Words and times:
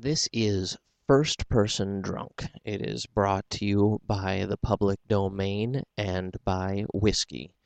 This 0.00 0.28
is 0.32 0.76
First 1.08 1.48
Person 1.48 2.00
Drunk. 2.02 2.46
It 2.62 2.80
is 2.86 3.04
brought 3.06 3.50
to 3.50 3.64
you 3.66 4.00
by 4.06 4.46
the 4.46 4.56
public 4.56 5.00
domain 5.08 5.82
and 5.96 6.36
by 6.44 6.84
whiskey. 6.94 7.56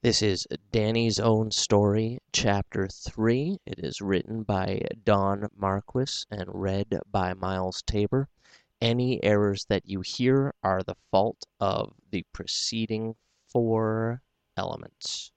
This 0.00 0.22
is 0.22 0.46
Danny's 0.72 1.20
Own 1.20 1.50
Story, 1.50 2.20
Chapter 2.32 2.88
3. 2.88 3.58
It 3.66 3.80
is 3.80 4.00
written 4.00 4.44
by 4.44 4.80
Don 5.04 5.46
Marquis 5.54 6.24
and 6.30 6.48
read 6.48 7.00
by 7.10 7.34
Miles 7.34 7.82
Tabor. 7.82 8.30
Any 8.80 9.22
errors 9.22 9.66
that 9.68 9.86
you 9.86 10.00
hear 10.00 10.54
are 10.62 10.82
the 10.82 10.96
fault 11.10 11.44
of 11.60 11.92
the 12.10 12.24
preceding 12.32 13.14
four 13.46 14.22
elements. 14.56 15.32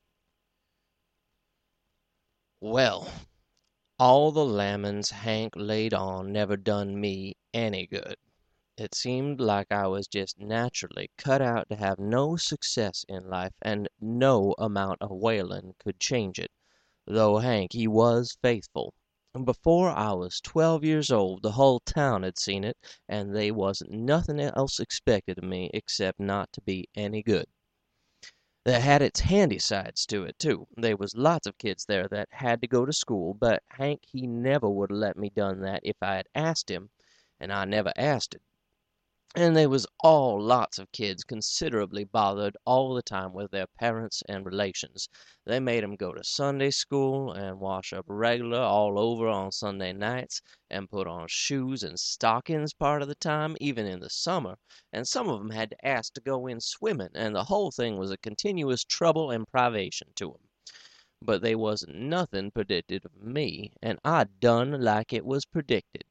Well, 2.61 3.09
all 4.03 4.31
the 4.31 4.43
lammins 4.43 5.11
Hank 5.11 5.53
laid 5.55 5.93
on 5.93 6.31
never 6.31 6.57
done 6.57 6.99
me 6.99 7.35
any 7.53 7.85
good. 7.85 8.15
It 8.75 8.95
seemed 8.95 9.39
like 9.39 9.71
I 9.71 9.85
was 9.85 10.07
just 10.07 10.39
naturally 10.39 11.11
cut 11.19 11.39
out 11.39 11.69
to 11.69 11.75
have 11.75 11.99
no 11.99 12.35
success 12.35 13.05
in 13.07 13.29
life, 13.29 13.53
and 13.61 13.87
no 13.99 14.55
amount 14.57 15.03
of 15.03 15.11
whalin' 15.11 15.75
could 15.77 15.99
change 15.99 16.39
it, 16.39 16.49
though 17.05 17.37
Hank 17.37 17.73
he 17.73 17.87
was 17.87 18.35
faithful. 18.41 18.95
Before 19.43 19.91
I 19.91 20.13
was 20.13 20.41
twelve 20.41 20.83
years 20.83 21.11
old 21.11 21.43
the 21.43 21.51
hull 21.51 21.79
town 21.81 22.23
had 22.23 22.39
seen 22.39 22.63
it, 22.63 22.77
and 23.07 23.35
they 23.35 23.51
wasn't 23.51 23.91
nothin' 23.91 24.39
else 24.39 24.79
expected 24.79 25.37
of 25.37 25.43
me 25.43 25.69
except 25.75 26.19
not 26.19 26.51
to 26.53 26.61
be 26.61 26.87
any 26.95 27.21
good. 27.21 27.45
That 28.63 28.83
had 28.83 29.01
its 29.01 29.21
handy 29.21 29.57
sides 29.57 30.05
to 30.05 30.23
it, 30.25 30.37
too. 30.37 30.67
They 30.77 30.93
was 30.93 31.15
lots 31.17 31.47
of 31.47 31.57
kids 31.57 31.85
there 31.85 32.07
that 32.09 32.29
had 32.31 32.61
to 32.61 32.67
go 32.67 32.85
to 32.85 32.93
school, 32.93 33.33
but 33.33 33.63
Hank 33.69 34.03
he 34.05 34.27
never 34.27 34.69
would 34.69 34.91
'a' 34.91 34.95
let 34.95 35.17
me 35.17 35.31
done 35.31 35.61
that 35.61 35.81
if 35.83 35.95
I 36.01 36.17
had 36.17 36.27
ast 36.35 36.69
him, 36.69 36.91
and 37.39 37.51
I 37.51 37.65
never 37.65 37.91
asted. 37.97 38.41
And 39.35 39.55
they 39.55 39.67
was 39.67 39.87
all 40.01 40.41
lots 40.41 40.77
of 40.79 40.91
kids 40.91 41.23
considerably 41.23 42.03
bothered 42.03 42.57
all 42.65 42.93
the 42.93 43.01
time 43.01 43.33
with 43.33 43.51
their 43.51 43.67
parents 43.67 44.23
and 44.27 44.45
relations. 44.45 45.07
They 45.45 45.59
made 45.59 45.83
'em 45.83 45.95
go 45.95 46.13
to 46.13 46.23
Sunday 46.23 46.71
school, 46.71 47.31
and 47.31 47.59
wash 47.59 47.93
up 47.93 48.05
reg'lar 48.07 48.59
all 48.61 48.99
over 48.99 49.27
on 49.29 49.51
Sunday 49.51 49.93
nights, 49.93 50.41
and 50.69 50.89
put 50.89 51.07
on 51.07 51.27
shoes 51.29 51.83
and 51.83 51.99
stockings 51.99 52.73
part 52.73 53.01
of 53.01 53.07
the 53.07 53.15
time, 53.15 53.55
even 53.61 53.85
in 53.85 54.01
the 54.01 54.09
summer, 54.09 54.57
and 54.93 55.07
some 55.07 55.29
of 55.29 55.39
'em 55.39 55.51
had 55.51 55.71
to 55.71 55.85
ask 55.87 56.13
to 56.13 56.21
go 56.21 56.47
in 56.47 56.59
swimming, 56.61 57.11
and 57.13 57.33
the 57.35 57.45
whole 57.45 57.71
thing 57.71 57.97
was 57.97 58.11
a 58.11 58.17
continuous 58.17 58.83
trouble 58.83 59.31
and 59.31 59.47
privation 59.47 60.09
to 60.15 60.33
'em. 60.33 60.49
But 61.21 61.41
they 61.41 61.55
wasn't 61.55 61.95
nothing 61.95 62.51
predicted 62.51 63.05
of 63.05 63.15
me, 63.15 63.73
and 63.81 63.99
I 64.03 64.25
done 64.25 64.81
like 64.81 65.13
it 65.13 65.25
was 65.25 65.45
predicted. 65.45 66.03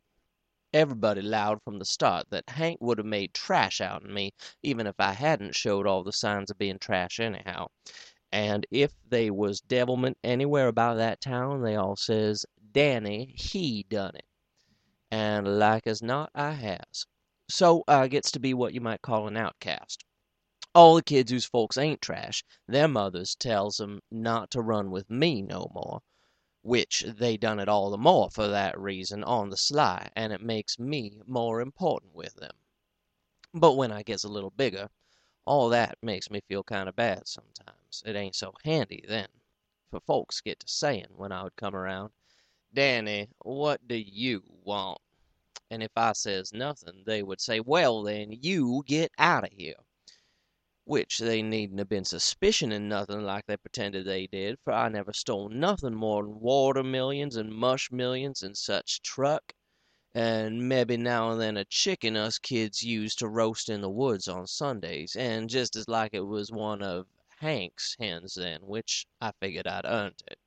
Everybody 0.72 1.20
'lowed 1.20 1.62
from 1.64 1.80
the 1.80 1.84
start 1.84 2.30
that 2.30 2.48
Hank 2.48 2.80
would 2.80 2.98
have 2.98 3.06
made 3.06 3.34
trash 3.34 3.80
out'n 3.80 4.14
me, 4.14 4.32
even 4.62 4.86
if 4.86 4.94
I 5.00 5.14
hadn't 5.14 5.56
showed 5.56 5.84
all 5.84 6.04
the 6.04 6.12
signs 6.12 6.48
of 6.48 6.58
being 6.58 6.78
trash 6.78 7.18
anyhow. 7.18 7.66
And 8.30 8.66
if 8.70 8.92
they 9.08 9.32
was 9.32 9.60
devilment 9.60 10.16
anywhere 10.22 10.68
about 10.68 10.96
that 10.98 11.20
town, 11.20 11.62
they 11.62 11.74
all 11.74 11.96
says 11.96 12.46
Danny 12.70 13.34
he 13.36 13.82
done 13.82 14.14
it. 14.14 14.24
And 15.10 15.58
like 15.58 15.88
as 15.88 16.02
not 16.02 16.30
I 16.36 16.52
has. 16.52 17.04
So 17.48 17.82
I 17.88 18.06
gets 18.06 18.30
to 18.30 18.38
be 18.38 18.54
what 18.54 18.72
you 18.72 18.80
might 18.80 19.02
call 19.02 19.26
an 19.26 19.36
outcast. 19.36 20.04
All 20.72 20.94
the 20.94 21.02
kids 21.02 21.32
whose 21.32 21.44
folks 21.46 21.78
ain't 21.78 22.00
trash, 22.00 22.44
their 22.68 22.86
mothers 22.86 23.34
tells 23.34 23.80
'em 23.80 24.00
not 24.08 24.52
to 24.52 24.60
run 24.62 24.92
with 24.92 25.10
me 25.10 25.42
no 25.42 25.68
more 25.74 26.00
which 26.62 27.04
they 27.18 27.36
done 27.36 27.58
it 27.58 27.68
all 27.68 27.90
the 27.90 27.96
more 27.96 28.30
for 28.30 28.48
that 28.48 28.78
reason 28.78 29.24
on 29.24 29.48
the 29.48 29.56
sly, 29.56 30.10
and 30.14 30.32
it 30.32 30.42
makes 30.42 30.78
me 30.78 31.20
more 31.26 31.60
important 31.60 32.14
with 32.14 32.34
them. 32.36 32.54
But 33.54 33.72
when 33.72 33.90
I 33.90 34.02
gets 34.02 34.24
a 34.24 34.28
little 34.28 34.50
bigger, 34.50 34.90
all 35.44 35.68
that 35.70 35.96
makes 36.02 36.30
me 36.30 36.40
feel 36.48 36.62
kind 36.62 36.88
of 36.88 36.94
bad 36.94 37.26
sometimes. 37.26 38.02
It 38.04 38.14
ain't 38.14 38.36
so 38.36 38.54
handy 38.62 39.04
then, 39.08 39.28
for 39.90 40.00
folks 40.00 40.40
get 40.40 40.60
to 40.60 40.68
sayin' 40.68 41.16
when 41.16 41.32
I 41.32 41.42
would 41.44 41.56
come 41.56 41.74
around, 41.74 42.12
Danny, 42.72 43.28
what 43.42 43.88
do 43.88 43.96
you 43.96 44.42
want? 44.62 45.00
And 45.70 45.82
if 45.82 45.92
I 45.96 46.12
says 46.12 46.52
nothing, 46.52 47.02
they 47.06 47.22
would 47.22 47.40
say, 47.40 47.60
well 47.60 48.02
then, 48.02 48.32
you 48.32 48.82
get 48.86 49.10
out 49.18 49.44
of 49.44 49.52
here 49.52 49.74
which 50.90 51.18
they 51.18 51.40
needn't 51.40 51.78
have 51.78 51.88
been 51.88 52.02
suspicioning 52.02 52.88
nothin' 52.88 53.22
like 53.22 53.46
they 53.46 53.56
pretended 53.56 54.04
they 54.04 54.26
did, 54.26 54.58
for 54.64 54.72
I 54.72 54.88
never 54.88 55.12
stole 55.12 55.48
nothin' 55.48 55.94
more'n 55.94 56.40
watermillions 56.40 57.36
and 57.36 57.52
mushmillions 57.52 58.42
and 58.42 58.58
such 58.58 59.00
truck, 59.00 59.54
and 60.16 60.68
mebby 60.68 60.96
now 60.96 61.30
and 61.30 61.40
then 61.40 61.56
a 61.56 61.64
chicken 61.64 62.16
us 62.16 62.38
kids 62.40 62.82
used 62.82 63.20
to 63.20 63.28
roast 63.28 63.68
in 63.68 63.82
the 63.82 63.88
woods 63.88 64.26
on 64.26 64.48
Sundays, 64.48 65.14
and 65.14 65.48
jest 65.48 65.76
as 65.76 65.86
like 65.86 66.12
it 66.12 66.22
was 66.22 66.50
one 66.50 66.82
of 66.82 67.06
Hank's 67.38 67.94
hens 68.00 68.34
then, 68.34 68.66
which 68.66 69.06
I 69.20 69.30
figured 69.40 69.68
I'd 69.68 69.84
earned 69.84 70.24
it. 70.26 70.40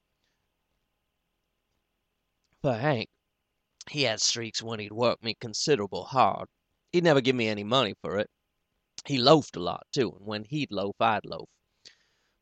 For 2.61 2.73
Hank, 2.73 3.07
he 3.89 4.01
had 4.01 4.19
streaks 4.19 4.61
when 4.61 4.81
he'd 4.81 4.91
work 4.91 5.23
me 5.23 5.35
considerable 5.35 6.03
hard. 6.03 6.49
He'd 6.91 7.05
never 7.05 7.21
give 7.21 7.37
me 7.37 7.47
any 7.47 7.63
money 7.63 7.93
for 8.01 8.19
it. 8.19 8.29
He 9.06 9.18
loafed 9.18 9.56
a 9.56 9.59
lot, 9.59 9.86
too, 9.91 10.14
and 10.18 10.25
when 10.25 10.46
he'd 10.46 10.72
loaf 10.72 10.96
I'd 11.00 11.25
loaf. 11.25 11.50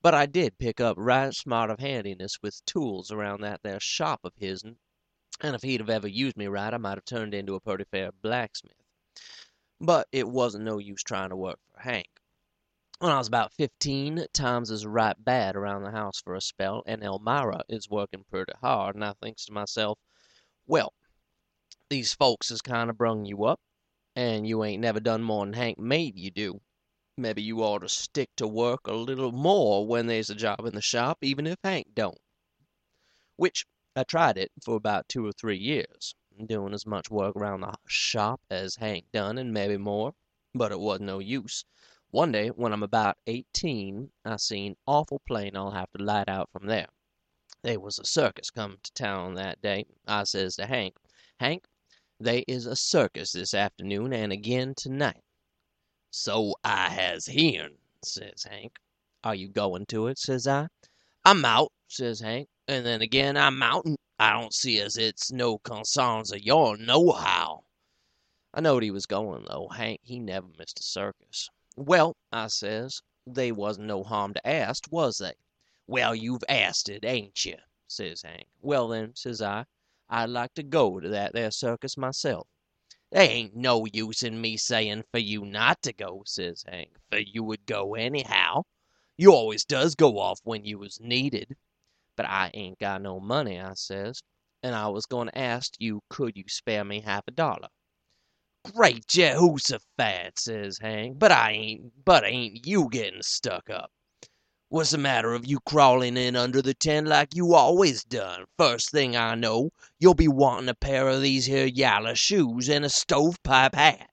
But 0.02 0.14
I 0.14 0.26
did 0.26 0.58
pick 0.58 0.80
up 0.80 0.96
right 0.98 1.34
smart 1.34 1.70
of 1.72 1.80
handiness 1.80 2.38
with 2.42 2.64
tools 2.66 3.12
around 3.12 3.42
that 3.42 3.62
there 3.64 3.80
shop 3.80 4.22
of 4.24 4.34
his'n, 4.36 4.78
and 5.40 5.56
if 5.56 5.64
he'd 5.64 5.80
have 5.80 5.90
ever 5.90 6.08
used 6.08 6.38
me 6.38 6.48
right 6.48 6.74
I 6.74 6.78
might 6.78 6.98
have 6.98 7.06
turned 7.06 7.34
into 7.34 7.56
a 7.56 7.60
purty 7.60 7.86
fair 7.86 8.12
blacksmith. 8.12 8.76
But 9.80 10.08
it 10.12 10.28
wasn't 10.28 10.66
no 10.66 10.78
use 10.78 11.02
trying 11.02 11.30
to 11.30 11.36
work 11.36 11.60
for 11.74 11.82
Hank. 11.82 12.10
When 13.00 13.12
I 13.12 13.18
was 13.18 13.28
about 13.28 13.54
fifteen, 13.54 14.28
times 14.32 14.70
is 14.70 14.86
right 14.86 15.16
bad 15.18 15.56
around 15.56 15.82
the 15.82 15.92
house 15.92 16.22
for 16.22 16.36
a 16.36 16.42
spell, 16.42 16.84
and 16.86 17.04
Elmira 17.04 17.64
is 17.68 17.90
working 17.90 18.24
purty 18.30 18.54
hard, 18.62 18.94
and 18.94 19.04
I 19.04 19.14
thinks 19.14 19.46
to 19.46 19.52
myself, 19.52 19.98
well, 20.68 20.94
these 21.90 22.14
folks 22.14 22.50
has 22.50 22.62
kind 22.62 22.92
of 22.92 23.00
brung 23.00 23.26
you 23.26 23.46
up, 23.46 23.60
and 24.16 24.48
you 24.48 24.64
ain't 24.64 24.82
never 24.82 25.00
done 25.00 25.24
more'n 25.24 25.54
Hank 25.54 25.80
made 25.80 26.18
you 26.18 26.32
do. 26.32 26.62
Mebby 27.18 27.44
you 27.44 27.64
oughter 27.64 27.88
stick 27.88 28.30
to 28.38 28.48
work 28.48 28.88
a 28.88 28.94
little 28.94 29.32
more 29.32 29.86
when 29.86 30.08
there's 30.08 30.30
a 30.30 30.36
job 30.36 30.66
in 30.66 30.74
the 30.74 30.82
shop, 30.82 31.18
even 31.22 31.46
if 31.46 31.58
Hank 31.64 31.88
don't. 31.94 32.18
Which 33.36 33.66
I 33.96 34.04
tried 34.04 34.38
it 34.38 34.52
for 34.64 34.76
about 34.76 35.10
two 35.10 35.26
or 35.26 35.32
three 35.34 35.58
years, 35.58 36.16
doing 36.46 36.74
as 36.74 36.86
much 36.86 37.12
work 37.12 37.36
around 37.36 37.62
the 37.62 37.74
shop 37.88 38.42
as 38.50 38.76
Hank 38.76 39.06
done, 39.12 39.38
and 39.38 39.54
mebby 39.54 39.78
more, 39.78 40.14
but 40.54 40.72
it 40.72 40.80
wasn't 40.80 41.08
no 41.08 41.20
use. 41.20 41.66
One 42.10 42.32
day, 42.32 42.50
when 42.50 42.74
I'm 42.74 42.84
about 42.84 43.18
eighteen, 43.28 44.12
I 44.26 44.38
seen 44.38 44.76
awful 44.86 45.22
plain 45.28 45.56
I'll 45.56 45.72
have 45.72 45.92
to 45.92 46.04
light 46.04 46.28
out 46.28 46.50
from 46.52 46.68
there. 46.68 46.88
They 47.64 47.78
was 47.78 48.00
a 48.00 48.06
circus 48.06 48.50
come 48.50 48.78
to 48.82 48.94
town 48.94 49.36
that 49.36 49.62
day. 49.62 49.86
I 50.08 50.24
says 50.24 50.56
to 50.56 50.66
Hank, 50.66 50.98
Hank, 51.40 51.66
they 52.24 52.46
is 52.48 52.68
a 52.68 52.76
circus 52.76 53.32
this 53.32 53.54
afternoon 53.54 54.14
and 54.14 54.32
agin 54.32 54.76
tonight. 54.76 55.24
So 56.12 56.56
I 56.64 56.90
has 56.90 57.26
hearn, 57.26 57.78
says 58.04 58.44
Hank. 58.44 58.78
Are 59.24 59.34
you 59.34 59.48
going 59.48 59.86
to 59.88 60.08
it? 60.08 60.18
says 60.18 60.48
I. 60.48 60.68
I'm 61.26 61.44
out, 61.46 61.72
says 61.88 62.20
Hank, 62.20 62.50
and 62.68 62.86
then 62.86 63.02
again 63.02 63.38
I'm 63.38 63.64
out, 63.64 63.86
and 63.86 63.98
I 64.20 64.40
don't 64.40 64.54
see 64.54 64.80
as 64.80 64.98
it's 64.98 65.32
no 65.32 65.58
consarns 65.58 66.32
of 66.32 66.42
yourn 66.42 66.86
nohow. 66.86 67.64
I 68.54 68.62
knowed 68.62 68.84
he 68.84 68.92
was 68.92 69.06
going, 69.06 69.46
though. 69.48 69.70
Hank, 69.70 70.02
he 70.04 70.20
never 70.20 70.48
missed 70.60 70.80
a 70.80 70.84
circus. 70.84 71.50
Well, 71.76 72.16
I 72.32 72.48
says, 72.48 73.02
they 73.26 73.52
wasn't 73.52 73.88
no 73.88 74.04
harm 74.04 74.34
to 74.36 74.48
ast, 74.48 74.92
was 74.92 75.18
they? 75.18 75.34
Well, 75.88 76.14
you've 76.14 76.44
asted, 76.50 77.04
ain't 77.04 77.46
you? 77.46 77.58
says 77.88 78.22
Hank. 78.22 78.48
Well, 78.62 78.90
then, 78.90 79.16
says 79.16 79.42
I, 79.42 79.66
I'd 80.12 80.30
like 80.30 80.54
to 80.56 80.64
go 80.64 81.00
to 81.00 81.08
that 81.10 81.32
there 81.32 81.52
circus 81.52 81.96
myself. 81.98 82.46
They 83.12 83.30
ain't 83.30 83.56
no 83.56 83.86
use 83.86 84.24
in 84.24 84.42
me 84.42 84.58
sayin' 84.58 85.04
for 85.12 85.20
you 85.20 85.46
not 85.46 85.82
to 85.84 85.94
go, 85.94 86.24
says 86.26 86.66
Hank, 86.68 86.98
for 87.10 87.20
you 87.20 87.44
would 87.46 87.66
go 87.66 87.96
anyhow. 87.96 88.64
You 89.18 89.34
always 89.34 89.64
does 89.64 89.96
go 89.96 90.20
off 90.20 90.42
when 90.44 90.66
you 90.66 90.80
was 90.80 91.00
needed. 91.00 91.56
But 92.18 92.26
I 92.26 92.52
ain't 92.54 92.78
got 92.78 93.02
no 93.02 93.22
money, 93.22 93.58
I 93.60 93.74
says, 93.76 94.22
and 94.62 94.76
I 94.76 94.90
was 94.90 95.06
going 95.06 95.30
to 95.30 95.38
ask 95.38 95.74
you 95.80 96.02
could 96.10 96.36
you 96.36 96.44
spare 96.48 96.84
me 96.84 97.00
half 97.00 97.24
a 97.28 97.32
dollar. 97.32 97.70
Great 98.66 99.08
Jehoshaphat, 99.08 100.38
says 100.38 100.78
Hank, 100.78 101.20
but 101.20 101.32
I 101.32 101.52
ain't, 101.52 102.06
but 102.06 102.26
ain't 102.26 102.66
you 102.68 102.90
getting 102.90 103.24
stuck 103.24 103.70
up? 103.70 103.92
What's 104.72 104.92
the 104.92 104.98
matter 104.98 105.34
of 105.34 105.46
you 105.46 105.60
crawling 105.60 106.16
in 106.16 106.38
under 106.38 106.62
the 106.62 106.74
tent 106.74 107.06
like 107.06 107.36
you 107.36 107.56
always 107.56 108.06
done? 108.06 108.46
First 108.58 108.90
thing 108.90 109.18
I 109.18 109.36
know, 109.36 109.72
you'll 110.00 110.14
be 110.14 110.30
wanting 110.30 110.70
a 110.70 110.74
pair 110.74 111.10
of 111.10 111.22
these 111.22 111.46
here 111.46 111.66
yaller 111.66 112.16
shoes 112.16 112.70
and 112.70 112.86
a 112.86 112.90
stovepipe 112.90 113.76
hat. 113.76 114.10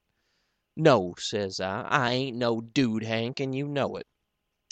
No, 0.74 1.14
says 1.16 1.60
I, 1.60 1.82
I 1.82 2.12
ain't 2.12 2.36
no 2.36 2.60
dude, 2.60 3.04
Hank, 3.04 3.38
and 3.38 3.54
you 3.54 3.68
know 3.68 3.94
it. 3.98 4.06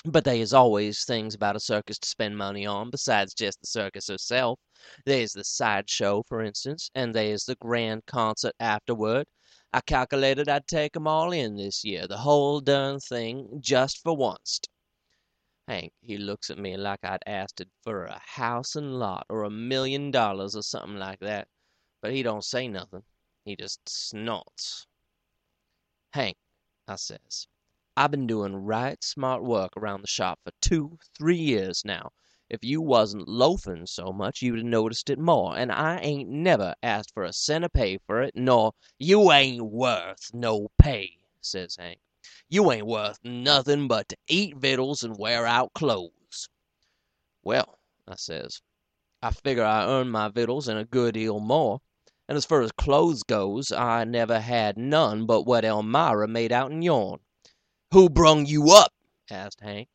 But 0.04 0.24
they 0.24 0.40
is 0.40 0.52
always 0.52 1.04
things 1.04 1.36
about 1.36 1.54
a 1.54 1.60
circus 1.60 2.00
to 2.00 2.08
spend 2.08 2.36
money 2.36 2.66
on 2.66 2.90
besides 2.90 3.32
just 3.32 3.60
the 3.60 3.68
circus 3.68 4.08
herself. 4.08 4.58
There's 5.04 5.34
the 5.34 5.44
sideshow, 5.44 6.24
for 6.24 6.42
instance, 6.42 6.90
and 6.96 7.14
there's 7.14 7.44
the 7.44 7.54
grand 7.60 8.06
concert 8.06 8.56
afterward. 8.58 9.28
I 9.72 9.82
calculated 9.82 10.48
I'd 10.48 10.66
take 10.66 10.96
'em 10.96 11.06
all 11.06 11.30
in 11.30 11.54
this 11.54 11.84
year, 11.84 12.08
the 12.08 12.18
whole 12.18 12.60
dern 12.60 12.98
thing, 12.98 13.60
just 13.60 14.02
for 14.02 14.16
onct. 14.16 14.68
Hank, 15.68 15.92
he 16.00 16.16
looks 16.16 16.48
at 16.48 16.58
me 16.58 16.76
like 16.76 17.02
I'd 17.02 17.24
asted 17.26 17.68
for 17.82 18.04
a 18.04 18.20
house 18.20 18.76
and 18.76 19.00
lot, 19.00 19.26
or 19.28 19.42
a 19.42 19.50
million 19.50 20.12
dollars, 20.12 20.54
or 20.54 20.62
something 20.62 20.96
like 20.96 21.18
that, 21.18 21.48
but 22.00 22.12
he 22.12 22.22
don't 22.22 22.44
say 22.44 22.68
nothin'. 22.68 23.02
He 23.44 23.56
just 23.56 23.88
snorts. 23.88 24.86
Hank, 26.12 26.36
I 26.86 26.94
says, 26.94 27.48
I've 27.96 28.12
been 28.12 28.28
doin' 28.28 28.54
right 28.54 29.02
smart 29.02 29.42
work 29.42 29.76
around 29.76 30.02
the 30.02 30.06
shop 30.06 30.38
for 30.44 30.52
two, 30.60 31.00
three 31.18 31.36
years 31.36 31.84
now. 31.84 32.12
If 32.48 32.62
you 32.62 32.80
wasn't 32.80 33.26
loafin' 33.26 33.88
so 33.88 34.12
much 34.12 34.42
you'd 34.42 34.60
'a' 34.60 34.62
noticed 34.62 35.10
it 35.10 35.18
more, 35.18 35.58
and 35.58 35.72
I 35.72 35.98
ain't 35.98 36.28
never 36.28 36.76
asked 36.80 37.12
for 37.12 37.24
a 37.24 37.32
cent 37.32 37.64
o' 37.64 37.68
pay 37.68 37.98
for 37.98 38.22
it, 38.22 38.36
nor 38.36 38.72
"You 39.00 39.32
ain't 39.32 39.64
wuth 39.64 40.32
no 40.32 40.68
pay," 40.78 41.18
says 41.40 41.74
Hank. 41.74 41.98
You 42.48 42.70
ain't 42.72 42.86
worth 42.86 43.18
nothin' 43.24 43.88
but 43.88 44.08
to 44.08 44.16
eat 44.28 44.56
vittles 44.56 45.02
and 45.02 45.18
wear 45.18 45.46
out 45.46 45.72
clothes. 45.74 46.48
Well, 47.42 47.78
I 48.06 48.16
says, 48.16 48.60
I 49.22 49.30
figger 49.30 49.64
I 49.64 49.86
earn 49.86 50.10
my 50.10 50.28
vittles 50.28 50.68
and 50.68 50.78
a 50.78 50.84
good 50.84 51.14
deal 51.14 51.40
more, 51.40 51.80
and 52.28 52.36
as 52.36 52.44
fur 52.44 52.62
as 52.62 52.72
clothes 52.72 53.22
goes, 53.22 53.72
I 53.72 54.04
never 54.04 54.40
had 54.40 54.76
none 54.76 55.26
but 55.26 55.42
what 55.42 55.64
Elmira 55.64 56.28
made 56.28 56.52
out 56.52 56.72
out'n 56.72 56.82
yourn. 56.82 57.20
Who 57.92 58.10
brung 58.10 58.46
you 58.46 58.70
up? 58.70 58.92
asked 59.30 59.60
Hank. 59.60 59.88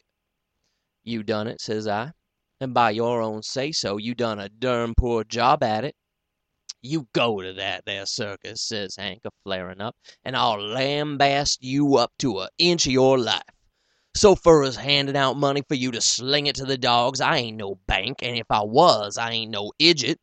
You 1.04 1.24
done 1.24 1.48
it, 1.48 1.62
says 1.62 1.88
I, 1.88 2.14
and 2.60 2.74
by 2.74 2.92
your 2.92 3.22
own 3.22 3.44
say 3.44 3.72
so, 3.72 3.98
you 3.98 4.16
done 4.16 4.40
a 4.40 4.50
dern 4.50 4.94
poor 4.96 5.24
job 5.24 5.64
at 5.64 5.84
it. 5.84 5.96
You 6.84 7.08
go 7.14 7.42
to 7.42 7.54
that 7.54 7.86
there 7.86 8.08
circus, 8.08 8.62
says 8.62 8.96
Hank, 8.96 9.22
a 9.26 9.30
flarin' 9.44 9.82
up, 9.82 9.96
and 10.24 10.36
I'll 10.36 10.58
lambast 10.58 11.60
you 11.62 11.98
up 11.98 12.12
to 12.18 12.40
a 12.40 12.50
inch 12.58 12.88
o' 12.88 12.90
your 12.90 13.20
life. 13.20 13.44
So 14.16 14.36
fur 14.36 14.64
as 14.64 14.78
handin' 14.78 15.16
out 15.16 15.38
money 15.38 15.62
for 15.68 15.76
you 15.76 15.92
to 15.92 16.02
sling 16.02 16.48
it 16.48 16.56
to 16.56 16.66
the 16.66 16.80
dogs, 16.80 17.22
I 17.22 17.38
ain't 17.38 17.58
no 17.58 17.76
bank, 17.86 18.24
and 18.24 18.36
if 18.36 18.48
I 18.50 18.64
was, 18.64 19.18
I 19.18 19.30
ain't 19.30 19.52
no 19.52 19.72
idjit. 19.80 20.18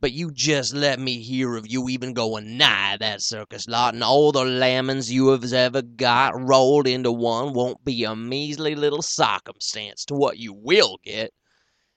But 0.00 0.12
you 0.12 0.30
jest 0.30 0.72
let 0.72 0.98
me 0.98 1.20
hear 1.20 1.56
of 1.56 1.68
you 1.68 1.88
even 1.90 2.14
goin' 2.14 2.56
nigh 2.56 2.96
that 2.96 3.20
circus 3.20 3.68
lot, 3.68 3.92
and 3.92 4.02
all 4.02 4.32
the 4.32 4.46
lammins 4.46 5.12
you 5.12 5.28
has 5.28 5.52
ever 5.52 5.82
got 5.82 6.40
rolled 6.40 6.88
into 6.88 7.12
one 7.12 7.52
won't 7.52 7.84
be 7.84 8.02
a 8.04 8.16
measly 8.16 8.74
little 8.74 9.02
sarcumstance 9.02 10.06
to 10.06 10.14
what 10.14 10.38
you 10.38 10.54
will 10.54 10.98
get. 11.04 11.34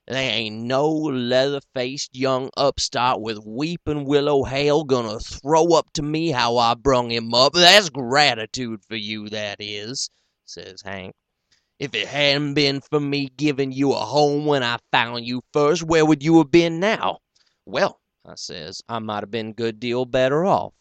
They 0.07 0.27
ain't 0.27 0.57
no 0.57 0.87
leather 0.87 1.61
faced 1.73 2.15
young 2.15 2.51
upstart 2.55 3.21
with 3.21 3.39
weepin' 3.43 4.05
willow 4.05 4.43
hair 4.43 4.83
gonna 4.85 5.19
throw 5.19 5.73
up 5.73 5.91
to 5.93 6.03
me 6.03 6.29
how 6.29 6.57
I 6.57 6.75
brung 6.75 7.09
him 7.09 7.33
up. 7.33 7.53
That's 7.53 7.89
gratitude 7.89 8.83
for 8.87 8.97
you, 8.97 9.29
that 9.29 9.57
is, 9.59 10.11
says 10.45 10.83
Hank. 10.83 11.15
If 11.79 11.95
it 11.95 12.07
hadn't 12.07 12.53
been 12.53 12.81
for 12.81 12.99
me 12.99 13.29
givin' 13.35 13.71
you 13.71 13.93
a 13.93 13.95
home 13.95 14.45
when 14.45 14.61
I 14.61 14.77
found 14.91 15.25
you 15.25 15.41
first, 15.51 15.81
where 15.81 16.05
would 16.05 16.21
you 16.21 16.37
have 16.37 16.51
been 16.51 16.79
now? 16.79 17.17
Well, 17.65 17.99
I 18.23 18.35
says, 18.35 18.83
I 18.87 18.99
might 18.99 19.23
have 19.23 19.31
been 19.31 19.49
a 19.49 19.53
good 19.53 19.79
deal 19.79 20.05
better 20.05 20.45
off. 20.45 20.75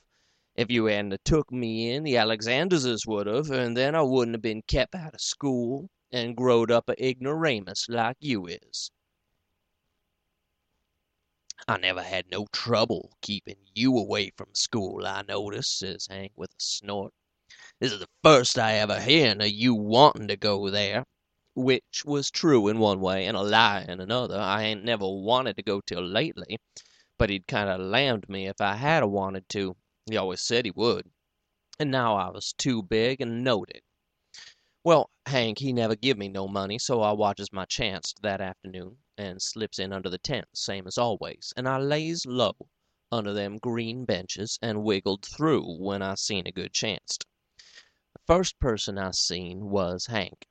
If 0.54 0.70
you 0.70 0.84
hadn't 0.84 1.24
took 1.24 1.50
me 1.50 1.92
in, 1.92 2.02
the 2.02 2.16
Alexanderses 2.16 3.06
would 3.06 3.26
have, 3.26 3.50
and 3.50 3.74
then 3.74 3.94
I 3.94 4.02
wouldn't 4.02 4.34
have 4.34 4.42
been 4.42 4.62
kep 4.68 4.94
out 4.94 5.14
of 5.14 5.20
school 5.22 5.88
and 6.12 6.36
growed 6.36 6.70
up 6.70 6.90
a 6.90 7.08
ignoramus 7.08 7.86
like 7.88 8.18
you 8.20 8.46
is. 8.46 8.90
I 11.66 11.78
never 11.78 12.02
had 12.02 12.31
no 12.31 12.44
trouble 12.52 13.16
keepin' 13.22 13.56
you 13.72 13.96
away 13.96 14.32
from 14.37 14.55
school, 14.55 15.06
I 15.06 15.22
notice, 15.22 15.66
says 15.70 16.06
Hank 16.08 16.32
with 16.37 16.50
a 16.50 16.58
snort. 16.58 17.14
This 17.81 17.90
is 17.90 18.00
the 18.00 18.08
first 18.22 18.58
I 18.58 18.75
ever 18.75 19.00
hearn 19.00 19.40
of 19.40 19.49
you 19.49 19.75
wantin' 19.75 20.28
to 20.28 20.37
go 20.37 20.69
there. 20.69 21.05
Which 21.55 22.05
was 22.05 22.31
true 22.31 22.69
in 22.69 22.81
one 22.81 23.00
way 23.00 23.25
and 23.25 23.34
a 23.34 23.43
lie 23.43 23.81
in 23.88 23.99
another. 23.99 24.38
I 24.38 24.64
ain't 24.64 24.84
never 24.84 25.08
wanted 25.08 25.56
to 25.56 25.62
go 25.62 25.81
till 25.81 26.02
lately, 26.06 26.58
but 27.16 27.31
he'd 27.31 27.46
kind 27.46 27.70
of 27.70 27.81
lammed 27.81 28.28
me 28.28 28.46
if 28.46 28.60
I 28.60 28.75
had 28.76 29.02
a 29.02 29.08
wanted 29.08 29.49
to. 29.50 29.75
He 30.05 30.19
always 30.19 30.43
said 30.43 30.67
he 30.67 30.70
would. 30.72 31.10
And 31.78 31.90
now 31.90 32.14
I 32.17 32.28
was 32.28 32.52
too 32.52 32.82
big 32.82 33.22
and 33.22 33.43
knowed 33.43 33.70
it. 33.70 33.84
Well, 34.84 35.08
Hank 35.25 35.60
he 35.60 35.72
never 35.72 35.96
give 35.96 36.19
me 36.19 36.28
no 36.28 36.46
money, 36.46 36.78
so 36.78 37.00
I 37.00 37.12
watches 37.12 37.55
my 37.55 37.64
chancet 37.64 38.20
that 38.20 38.43
afternoon 38.43 38.99
and 39.16 39.40
slips 39.40 39.78
in 39.78 39.93
under 39.93 40.11
the 40.11 40.19
tent, 40.19 40.46
same 40.55 40.87
as 40.87 40.99
always, 40.99 41.52
and 41.56 41.69
I 41.69 41.78
lays 41.78 42.26
low 42.26 42.56
under 43.12 43.32
them 43.32 43.58
green 43.58 44.05
benches 44.05 44.58
and 44.61 44.82
wiggled 44.82 45.25
through 45.25 45.76
when 45.78 46.02
I 46.02 46.16
seen 46.16 46.46
a 46.49 46.52
good 46.52 46.72
chancet. 46.72 47.25
The 48.12 48.20
first 48.26 48.58
person 48.58 48.99
I 48.99 49.12
seen 49.12 49.70
was 49.70 50.06
Hank. 50.06 50.49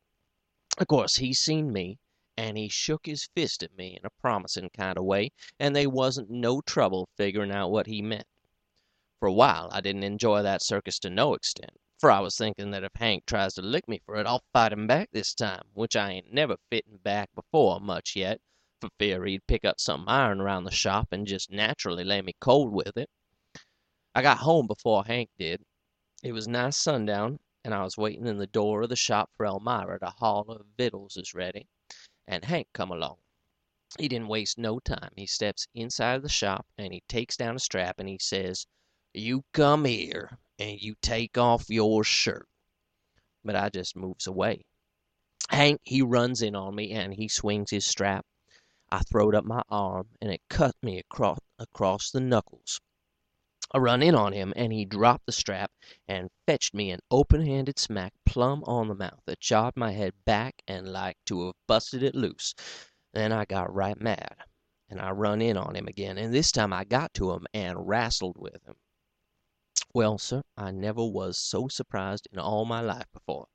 Of 0.78 0.88
course 0.88 1.18
he 1.18 1.34
seen 1.34 1.74
me, 1.74 2.00
and 2.38 2.58
he 2.58 2.70
shook 2.70 3.06
his 3.06 3.30
fist 3.36 3.64
at 3.64 3.76
me 3.76 3.98
in 3.98 4.06
a 4.06 4.10
promisin' 4.10 4.70
kind 4.70 4.98
of 4.98 5.04
way, 5.04 5.32
and 5.60 5.76
they 5.76 5.86
wasn't 5.86 6.30
no 6.30 6.62
trouble 6.62 7.10
figgerin' 7.18 7.52
out 7.52 7.70
what 7.70 7.88
he 7.88 8.02
meant. 8.02 8.28
For 9.20 9.28
a 9.28 9.34
while 9.34 9.68
I 9.74 9.82
didn't 9.82 10.04
enjoy 10.04 10.42
that 10.42 10.62
circus 10.62 11.00
to 11.00 11.10
no 11.10 11.34
extent, 11.34 11.80
for 11.98 12.10
I 12.10 12.22
was 12.22 12.38
thinkin' 12.38 12.72
that 12.72 12.84
if 12.84 12.94
Hank 12.96 13.26
tries 13.26 13.54
to 13.56 13.62
lick 13.62 13.88
me 13.90 14.00
for 14.06 14.16
it 14.16 14.26
I'll 14.26 14.44
fight 14.54 14.72
him 14.72 14.88
back 14.88 15.10
this 15.12 15.34
time, 15.34 15.64
which 15.74 15.98
I 15.98 16.12
ain't 16.12 16.34
never 16.34 16.58
fitten 16.70 16.98
back 16.98 17.30
before 17.36 17.82
much 17.82 18.16
yet, 18.16 18.40
for 18.84 18.90
fear 19.00 19.24
he'd 19.24 19.48
pick 19.48 19.64
up 19.64 19.80
some 19.80 20.04
iron 20.10 20.42
around 20.42 20.66
the 20.66 20.72
shop 20.72 21.08
and 21.14 21.26
just 21.26 21.50
naturally 21.50 22.04
lay 22.04 22.22
me 22.22 22.36
cold 22.42 22.74
with 22.74 22.98
it. 22.98 23.10
I 24.14 24.22
got 24.22 24.40
home 24.40 24.68
before 24.68 25.06
Hank 25.06 25.30
did. 25.40 25.64
It 26.22 26.34
was 26.34 26.50
nigh 26.50 26.72
sundown, 26.72 27.40
and 27.64 27.74
I 27.74 27.82
was 27.82 27.98
waiting 27.98 28.28
in 28.28 28.38
the 28.38 28.48
door 28.48 28.82
of 28.82 28.90
the 28.90 28.98
shop 28.98 29.30
for 29.38 29.46
Elmira 29.46 30.00
to 30.00 30.08
haul 30.08 30.44
her 30.50 30.66
vittles 30.78 31.16
is 31.16 31.34
ready, 31.34 31.66
and 32.28 32.44
Hank 32.44 32.68
come 32.74 32.92
along. 32.92 33.16
He 33.98 34.10
didn't 34.10 34.28
waste 34.28 34.58
no 34.58 34.80
time. 34.82 35.12
He 35.16 35.28
steps 35.28 35.66
inside 35.74 36.22
the 36.22 36.28
shop, 36.28 36.66
and 36.78 36.94
he 36.94 37.04
takes 37.08 37.38
down 37.38 37.56
a 37.56 37.60
strap, 37.60 38.00
and 38.00 38.10
he 38.10 38.18
says, 38.20 38.68
"You 39.14 39.46
come 39.54 39.86
here, 39.86 40.40
and 40.60 40.78
you 40.82 40.96
take 41.02 41.38
off 41.38 41.70
your 41.70 42.04
shirt." 42.04 42.50
But 43.46 43.56
I 43.56 43.70
just 43.70 43.96
moves 43.96 44.28
away. 44.28 44.66
Hank 45.48 45.80
he 45.86 46.02
runs 46.02 46.42
in 46.42 46.54
on 46.54 46.76
me, 46.76 46.92
and 46.92 47.14
he 47.14 47.30
swings 47.30 47.72
his 47.72 47.86
strap. 47.86 48.26
I 48.94 49.00
throwed 49.00 49.34
up 49.34 49.44
my 49.44 49.64
arm, 49.70 50.10
and 50.22 50.32
it 50.32 50.42
cut 50.52 50.76
me 50.84 51.00
across 51.00 51.40
across 51.58 52.12
the 52.12 52.20
knuckles. 52.20 52.80
I 53.72 53.80
run 53.80 54.04
in 54.04 54.14
on 54.14 54.34
him, 54.34 54.54
and 54.56 54.72
he 54.72 54.86
dropped 54.86 55.26
the 55.26 55.32
strap 55.32 55.72
and 56.08 56.30
fetched 56.46 56.76
me 56.76 56.92
an 56.92 57.00
open 57.10 57.44
handed 57.44 57.80
smack 57.80 58.14
plumb 58.24 58.64
on 58.66 58.90
the 58.90 58.94
mouth 58.94 59.22
that 59.26 59.40
jarred 59.40 59.76
my 59.76 59.94
head 59.94 60.14
back 60.26 60.62
and 60.68 60.94
like 60.94 61.18
to 61.26 61.48
have 61.48 61.56
busted 61.66 62.04
it 62.04 62.14
loose. 62.14 62.54
Then 63.14 63.32
I 63.32 63.46
got 63.46 63.74
right 63.74 64.00
mad, 64.00 64.36
and 64.88 65.02
I 65.02 65.10
run 65.10 65.42
in 65.42 65.58
on 65.58 65.76
him 65.76 65.88
again, 65.88 66.20
and 66.20 66.32
this 66.32 66.52
time 66.52 66.72
I 66.72 66.84
got 66.84 67.16
to 67.16 67.32
him 67.32 67.48
and 67.52 67.88
wrastled 67.88 68.38
with 68.38 68.64
him. 68.64 68.76
Well, 69.96 70.20
sir, 70.20 70.44
I 70.56 70.70
never 70.70 71.04
was 71.04 71.40
so 71.40 71.68
surprised 71.68 72.28
in 72.32 72.38
all 72.38 72.66
my 72.66 72.82
life 72.82 73.08
before, 73.12 73.48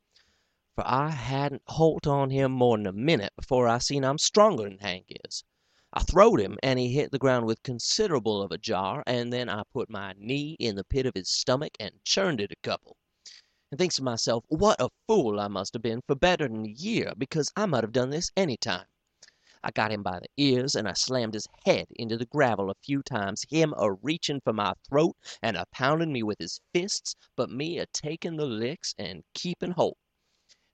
for 0.79 0.87
I 0.87 1.11
hadn't 1.11 1.63
holt 1.67 2.07
on 2.07 2.31
him 2.31 2.53
more'n 2.53 2.87
a 2.87 2.93
minute 2.93 3.33
before 3.35 3.67
I 3.67 3.79
seen 3.79 4.05
I'm 4.05 4.17
stronger'n 4.17 4.81
Hank 4.81 5.07
is. 5.25 5.43
I 5.93 6.05
throwed 6.05 6.39
him, 6.39 6.57
and 6.63 6.79
he 6.79 6.93
hit 6.93 7.11
the 7.11 7.19
ground 7.19 7.47
with 7.47 7.65
considerable 7.65 8.41
of 8.41 8.53
a 8.53 8.59
jar, 8.59 9.03
and 9.05 9.33
then 9.33 9.49
I 9.49 9.65
put 9.73 9.91
my 9.91 10.15
knee 10.17 10.57
in 10.61 10.77
the 10.77 10.85
pit 10.85 11.05
of 11.05 11.15
his 11.17 11.29
stomach 11.29 11.73
and 11.81 12.05
churned 12.05 12.41
it 12.41 12.53
a 12.53 12.57
couple, 12.63 12.97
and 13.73 13.79
thinks 13.79 13.97
to 13.97 14.05
myself 14.05 14.45
what 14.47 14.81
a 14.81 14.91
fool 15.09 15.41
I 15.41 15.49
must 15.49 15.73
have 15.73 15.83
been 15.83 16.01
for 16.07 16.15
better'n 16.15 16.65
a 16.65 16.69
year, 16.69 17.13
because 17.19 17.51
I 17.57 17.67
might 17.67 17.83
have 17.83 17.91
done 17.91 18.11
this 18.11 18.31
any 18.37 18.57
time. 18.57 18.87
I 19.65 19.73
got 19.73 19.91
him 19.91 20.05
by 20.05 20.21
the 20.21 20.29
ears, 20.37 20.77
and 20.77 20.89
I 20.89 20.93
slammed 20.93 21.35
his 21.35 21.49
head 21.65 21.89
into 21.97 22.17
the 22.17 22.27
gravel 22.27 22.71
a 22.71 22.77
few 22.85 23.03
times, 23.03 23.45
him 23.51 23.75
a 23.77 23.93
reachin' 23.95 24.41
for 24.45 24.53
my 24.53 24.75
throat 24.89 25.17
and 25.43 25.57
a 25.57 25.67
poundin' 25.73 26.13
me 26.13 26.23
with 26.23 26.39
his 26.39 26.61
fists, 26.73 27.17
but 27.35 27.51
me 27.51 27.79
a 27.81 27.87
takin' 27.87 28.37
the 28.37 28.47
licks 28.47 28.95
and 28.97 29.25
keepin' 29.35 29.73
holt. 29.73 29.99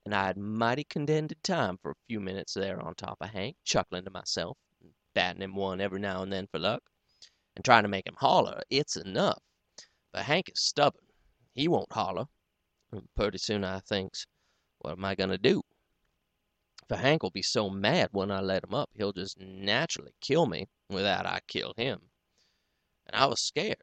And 0.05 0.15
I 0.15 0.27
had 0.27 0.37
mighty 0.37 0.85
contented 0.85 1.43
time 1.43 1.79
for 1.79 1.93
a 1.93 2.07
few 2.07 2.21
minutes 2.21 2.55
there 2.55 2.81
on 2.81 2.95
top 2.95 3.19
of 3.21 3.31
Hank, 3.31 3.57
chuckling 3.65 4.05
to 4.05 4.11
myself 4.11 4.59
batting 5.15 5.43
him 5.43 5.55
one 5.55 5.81
every 5.81 6.01
now 6.01 6.23
and 6.23 6.33
then 6.33 6.47
for 6.49 6.59
luck, 6.59 6.83
and 7.57 7.65
trying 7.65 7.85
to 7.85 7.89
make 7.89 8.07
him 8.07 8.17
holler, 8.19 8.61
it's 8.69 8.97
enough. 8.97 9.39
But 10.13 10.25
Hank 10.25 10.51
is 10.53 10.61
stubborn. 10.61 11.07
He 11.55 11.69
won't 11.69 11.93
holler. 11.93 12.27
And 12.93 13.09
purty 13.15 13.39
soon 13.39 13.65
I 13.65 13.81
thinks, 13.81 14.27
what 14.79 14.93
am 14.93 15.05
I 15.05 15.15
going 15.15 15.31
to 15.31 15.39
do? 15.39 15.63
For 16.89 16.97
Hank 16.97 17.23
will 17.23 17.31
be 17.31 17.43
so 17.43 17.71
mad 17.71 18.09
when 18.13 18.31
I 18.31 18.41
let 18.41 18.65
him 18.65 18.75
up, 18.75 18.91
he'll 18.93 19.13
just 19.13 19.39
naturally 19.41 20.13
kill 20.21 20.47
me 20.47 20.69
without 20.91 21.27
I 21.27 21.41
kill 21.49 21.73
him. 21.77 22.01
And 23.07 23.17
I 23.17 23.27
was 23.27 23.41
scared, 23.41 23.83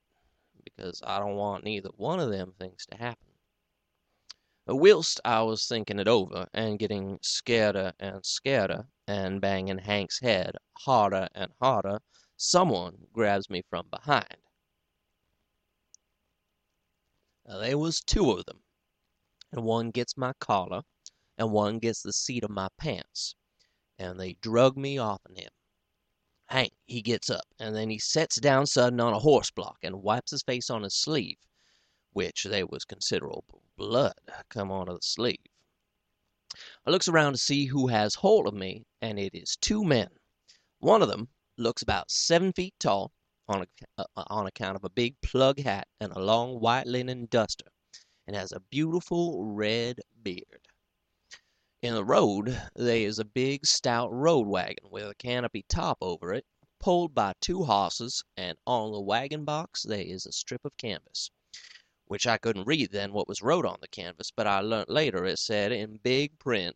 because 0.63 1.01
I 1.05 1.19
don't 1.19 1.35
want 1.35 1.63
neither 1.63 1.89
one 1.95 2.19
of 2.19 2.29
them 2.29 2.53
things 2.59 2.85
to 2.91 2.97
happen. 2.97 3.30
Uh, 4.69 4.75
whilst 4.75 5.19
I 5.25 5.41
was 5.41 5.65
thinking 5.65 5.99
it 5.99 6.07
over, 6.07 6.47
and 6.53 6.77
getting 6.77 7.17
scareder 7.19 7.93
and 7.99 8.23
scareder, 8.23 8.87
and 9.07 9.41
banging 9.41 9.79
Hank's 9.79 10.19
head 10.19 10.55
harder 10.77 11.27
and 11.33 11.51
harder, 11.59 11.99
someone 12.37 13.07
grabs 13.11 13.49
me 13.49 13.63
from 13.69 13.87
behind. 13.89 14.37
They 17.45 17.73
was 17.75 18.01
two 18.01 18.31
of 18.31 18.45
them, 18.45 18.63
and 19.51 19.63
one 19.65 19.89
gets 19.89 20.15
my 20.15 20.33
collar, 20.39 20.83
and 21.37 21.51
one 21.51 21.79
gets 21.79 22.03
the 22.03 22.13
seat 22.13 22.43
of 22.43 22.51
my 22.51 22.69
pants, 22.77 23.35
and 23.97 24.19
they 24.19 24.33
drug 24.33 24.77
me 24.77 24.97
off'n 24.97 25.35
him. 25.35 25.51
Hank 26.45 26.73
he 26.85 27.01
gets 27.01 27.29
up, 27.29 27.45
and 27.59 27.75
then 27.75 27.89
he 27.89 27.97
sets 27.97 28.39
down 28.39 28.67
sudden 28.67 28.99
on 28.99 29.13
a 29.13 29.19
horse 29.19 29.49
block, 29.49 29.77
and 29.81 30.03
wipes 30.03 30.31
his 30.31 30.43
face 30.43 30.69
on 30.69 30.83
his 30.83 30.95
sleeve, 30.95 31.37
which 32.13 32.43
they 32.43 32.63
was 32.63 32.83
considerable 32.83 33.63
blood 33.77 34.19
come 34.49 34.69
onto 34.69 34.93
the 34.93 35.01
sleeve. 35.01 35.37
I 36.85 36.91
looks 36.91 37.07
around 37.07 37.31
to 37.31 37.37
see 37.37 37.67
who 37.67 37.87
has 37.87 38.15
hold 38.15 38.47
of 38.47 38.53
me, 38.53 38.85
and 39.01 39.17
it 39.17 39.33
is 39.33 39.55
two 39.55 39.85
men. 39.85 40.09
One 40.79 41.01
of 41.01 41.07
them 41.07 41.29
looks 41.57 41.81
about 41.81 42.11
seven 42.11 42.51
feet 42.51 42.75
tall, 42.77 43.13
on, 43.47 43.61
a, 43.61 43.67
uh, 43.97 44.23
on 44.27 44.45
account 44.45 44.75
of 44.75 44.83
a 44.83 44.89
big 44.89 45.19
plug 45.21 45.61
hat 45.61 45.87
and 46.01 46.11
a 46.11 46.19
long 46.19 46.59
white 46.59 46.85
linen 46.85 47.27
duster, 47.27 47.71
and 48.27 48.35
has 48.35 48.51
a 48.51 48.59
beautiful 48.59 49.45
red 49.45 50.01
beard. 50.21 50.67
In 51.81 51.93
the 51.93 52.03
road 52.03 52.61
they 52.75 53.05
is 53.05 53.19
a 53.19 53.25
big 53.25 53.65
stout 53.65 54.11
road 54.11 54.47
wagon 54.47 54.89
with 54.91 55.09
a 55.09 55.15
canopy 55.15 55.63
top 55.69 55.97
over 56.01 56.33
it, 56.33 56.45
pulled 56.77 57.15
by 57.15 57.33
two 57.39 57.63
hosses, 57.63 58.21
and 58.35 58.57
on 58.67 58.91
the 58.91 59.01
wagon 59.01 59.45
box 59.45 59.83
they 59.83 60.03
is 60.03 60.25
a 60.25 60.33
strip 60.33 60.65
of 60.65 60.75
canvas 60.75 61.31
which 62.11 62.27
I 62.27 62.37
couldn't 62.37 62.65
read 62.67 62.91
then 62.91 63.13
what 63.13 63.29
was 63.29 63.41
wrote 63.41 63.65
on 63.65 63.77
the 63.79 63.87
canvas, 63.87 64.31
but 64.35 64.45
I 64.45 64.59
learnt 64.59 64.89
later 64.89 65.23
it 65.23 65.39
said 65.39 65.71
in 65.71 65.95
big 66.03 66.37
print, 66.39 66.75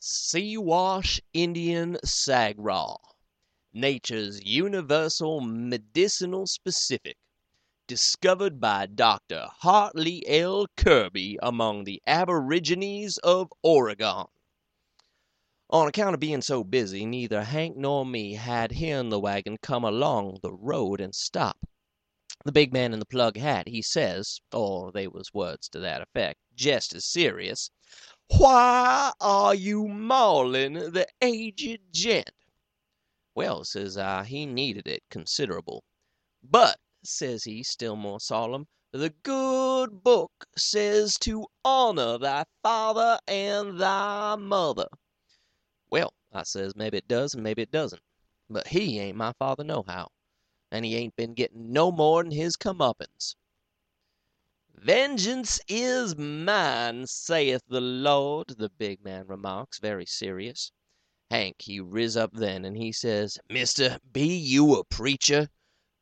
Siwash 0.00 1.20
Indian 1.34 1.98
Sagwa, 2.06 2.96
Nature's 3.74 4.42
Universal 4.42 5.42
Medicinal 5.42 6.46
Specific, 6.46 7.18
discovered 7.86 8.58
by 8.58 8.86
Dr. 8.86 9.46
Hartley 9.58 10.26
L. 10.26 10.66
Kirby 10.74 11.38
among 11.42 11.84
the 11.84 12.00
aborigines 12.06 13.18
of 13.18 13.52
Oregon. 13.62 14.24
On 15.68 15.86
account 15.86 16.14
of 16.14 16.20
being 16.20 16.40
so 16.40 16.64
busy, 16.64 17.04
neither 17.04 17.44
Hank 17.44 17.76
nor 17.76 18.06
me 18.06 18.32
had 18.36 18.72
hearn 18.72 19.10
the 19.10 19.20
wagon 19.20 19.58
come 19.58 19.84
along 19.84 20.38
the 20.42 20.54
road 20.54 21.02
and 21.02 21.14
stop. 21.14 21.58
The 22.42 22.52
big 22.52 22.72
man 22.72 22.94
in 22.94 23.00
the 23.00 23.04
plug 23.04 23.36
hat, 23.36 23.68
he 23.68 23.82
says, 23.82 24.40
or 24.50 24.92
they 24.92 25.06
was 25.06 25.34
words 25.34 25.68
to 25.68 25.78
that 25.80 26.00
effect, 26.00 26.40
jest 26.54 26.94
as 26.94 27.04
serious, 27.04 27.70
"Why 28.28 29.12
are 29.20 29.54
you 29.54 29.86
maulin' 29.86 30.72
the 30.72 31.06
aged 31.20 31.92
gent?" 31.92 32.30
Well, 33.34 33.66
says 33.66 33.98
I, 33.98 34.24
he 34.24 34.46
needed 34.46 34.88
it 34.88 35.02
considerable. 35.10 35.84
"But," 36.42 36.80
says 37.04 37.44
he, 37.44 37.62
still 37.62 37.94
more 37.94 38.20
solemn, 38.20 38.68
"the 38.90 39.10
good 39.10 40.02
book 40.02 40.46
says 40.56 41.18
to 41.18 41.46
honor 41.62 42.16
thy 42.16 42.46
father 42.62 43.18
and 43.28 43.78
thy 43.78 44.36
mother." 44.36 44.88
Well, 45.90 46.14
I 46.32 46.44
says, 46.44 46.74
maybe 46.74 46.96
it 46.96 47.06
does 47.06 47.34
and 47.34 47.42
maybe 47.42 47.60
it 47.60 47.70
doesn't. 47.70 48.00
But 48.48 48.68
he 48.68 48.98
ain't 48.98 49.18
my 49.18 49.34
father 49.34 49.62
nohow 49.62 50.08
and 50.70 50.84
he 50.84 50.94
ain't 50.94 51.16
been 51.16 51.34
getting 51.34 51.72
no 51.72 51.90
more'n 51.90 52.30
his 52.30 52.56
comeuppance. 52.56 53.34
"Vengeance 54.72 55.58
is 55.66 56.14
mine, 56.16 57.08
saith 57.08 57.62
the 57.66 57.80
Lord," 57.80 58.50
the 58.56 58.68
big 58.70 59.02
man 59.02 59.26
remarks, 59.26 59.80
very 59.80 60.06
serious. 60.06 60.70
Hank 61.28 61.62
he 61.62 61.80
riz 61.80 62.16
up 62.16 62.30
then, 62.34 62.64
and 62.64 62.76
he 62.76 62.92
says, 62.92 63.36
"Mister, 63.48 63.98
be 64.12 64.36
you 64.36 64.76
a 64.76 64.84
preacher? 64.84 65.48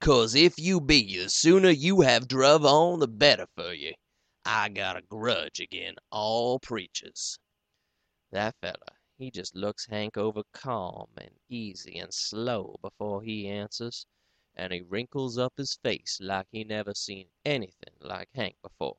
'Cause 0.00 0.34
if 0.34 0.58
you 0.58 0.82
be, 0.82 1.16
the 1.16 1.30
sooner 1.30 1.70
you 1.70 2.02
have 2.02 2.28
druv 2.28 2.66
on 2.66 2.98
the 3.00 3.08
better 3.08 3.46
fer 3.56 3.72
you. 3.72 3.94
I 4.44 4.68
got 4.68 4.98
a 4.98 5.02
grudge 5.02 5.62
agin 5.62 5.96
all 6.10 6.58
preachers." 6.60 7.38
That 8.32 8.54
feller 8.60 8.98
he 9.16 9.30
jest 9.30 9.54
looks 9.54 9.86
Hank 9.86 10.18
over 10.18 10.42
calm 10.52 11.10
and 11.16 11.40
easy 11.48 11.98
and 11.98 12.12
slow 12.12 12.76
before 12.82 13.22
he 13.22 13.48
answers 13.48 14.04
and 14.58 14.72
he 14.72 14.82
wrinkles 14.82 15.38
up 15.38 15.52
his 15.56 15.76
face 15.84 16.18
like 16.20 16.48
he 16.50 16.64
never 16.64 16.92
seen 16.92 17.28
anything 17.44 17.94
like 18.00 18.28
Hank 18.34 18.56
before. 18.60 18.96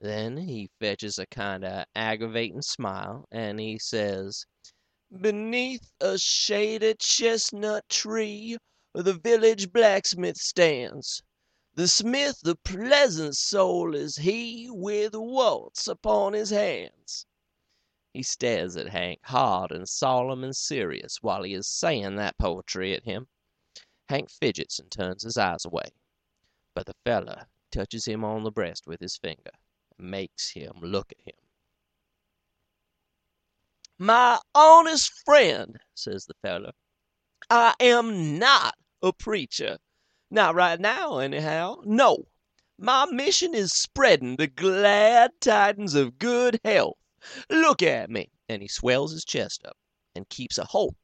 Then 0.00 0.36
he 0.36 0.70
fetches 0.80 1.20
a 1.20 1.26
kind 1.26 1.64
o' 1.64 1.84
aggravatin' 1.94 2.62
smile, 2.62 3.28
and 3.30 3.60
he 3.60 3.78
says, 3.78 4.44
"Beneath 5.20 5.92
a 6.00 6.18
shady 6.18 6.94
chestnut 6.98 7.88
tree 7.88 8.58
the 8.92 9.14
village 9.14 9.72
blacksmith 9.72 10.36
stands. 10.36 11.22
The 11.74 11.86
smith, 11.86 12.44
a 12.44 12.56
pleasant 12.56 13.36
soul 13.36 13.94
is 13.94 14.16
he, 14.16 14.68
with 14.68 15.14
warts 15.14 15.86
upon 15.86 16.32
his 16.32 16.50
hands." 16.50 17.24
He 18.12 18.24
stares 18.24 18.76
at 18.76 18.88
Hank, 18.88 19.20
hard 19.22 19.70
and 19.70 19.88
solemn 19.88 20.42
and 20.42 20.56
serious, 20.56 21.22
while 21.22 21.44
he 21.44 21.54
is 21.54 21.68
saying 21.68 22.16
that 22.16 22.36
poetry 22.36 22.94
at 22.94 23.04
him. 23.04 23.28
Hank 24.08 24.30
fidgets 24.30 24.78
and 24.78 24.88
turns 24.88 25.24
his 25.24 25.36
eyes 25.36 25.64
away, 25.64 25.88
but 26.74 26.86
the 26.86 26.94
feller 27.04 27.48
touches 27.72 28.04
him 28.04 28.22
on 28.22 28.44
the 28.44 28.52
breast 28.52 28.86
with 28.86 29.00
his 29.00 29.16
finger, 29.16 29.50
and 29.98 30.08
makes 30.08 30.50
him 30.50 30.74
look 30.80 31.10
at 31.10 31.20
him. 31.26 31.40
"My 33.98 34.40
honest 34.54 35.10
friend," 35.24 35.80
says 35.92 36.24
the 36.26 36.34
feller, 36.40 36.70
"I 37.50 37.74
am 37.80 38.38
not 38.38 38.78
a 39.02 39.12
preacher. 39.12 39.78
Not 40.30 40.54
right 40.54 40.78
now, 40.78 41.18
anyhow. 41.18 41.80
No. 41.84 42.28
My 42.78 43.06
mission 43.06 43.56
is 43.56 43.72
spreading 43.72 44.36
the 44.36 44.46
glad 44.46 45.32
tidings 45.40 45.96
of 45.96 46.20
good 46.20 46.60
health. 46.64 46.98
Look 47.50 47.82
at 47.82 48.08
me!" 48.08 48.30
and 48.48 48.62
he 48.62 48.68
swells 48.68 49.10
his 49.10 49.24
chest 49.24 49.64
up, 49.64 49.76
and 50.14 50.28
keeps 50.28 50.58
a 50.58 50.64
holt 50.66 50.94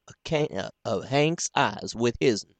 of 0.84 1.04
Hank's 1.06 1.50
eyes 1.56 1.96
with 1.96 2.14
his'n. 2.20 2.54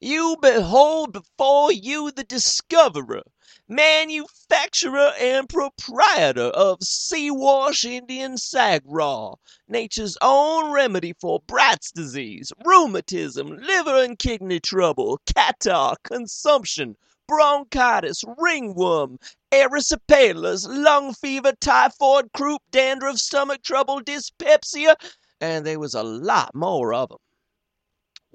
You 0.00 0.36
behold 0.40 1.12
before 1.12 1.72
you 1.72 2.12
the 2.12 2.22
discoverer, 2.22 3.22
manufacturer, 3.66 5.12
and 5.18 5.48
proprietor 5.48 6.50
of 6.50 6.84
Siwash 6.84 7.84
Indian 7.84 8.36
Sagwa, 8.36 9.36
Nature's 9.66 10.16
own 10.22 10.70
remedy 10.70 11.14
for 11.20 11.40
Bright's 11.40 11.90
disease, 11.90 12.52
rheumatism, 12.64 13.56
liver 13.56 14.04
and 14.04 14.16
kidney 14.16 14.60
trouble, 14.60 15.18
catarrh, 15.26 15.96
consumption, 16.04 16.96
bronchitis, 17.26 18.22
ringworm, 18.38 19.18
erysipelas, 19.50 20.68
lung 20.68 21.12
fever, 21.12 21.52
typhoid, 21.60 22.32
croup, 22.32 22.62
dandruff, 22.70 23.18
stomach 23.18 23.62
trouble, 23.64 24.00
dyspepsia, 24.00 24.94
and 25.40 25.66
there 25.66 25.80
was 25.80 25.94
a 25.94 26.04
lot 26.04 26.54
more 26.54 26.94
of 26.94 27.10
'em. 27.10 27.18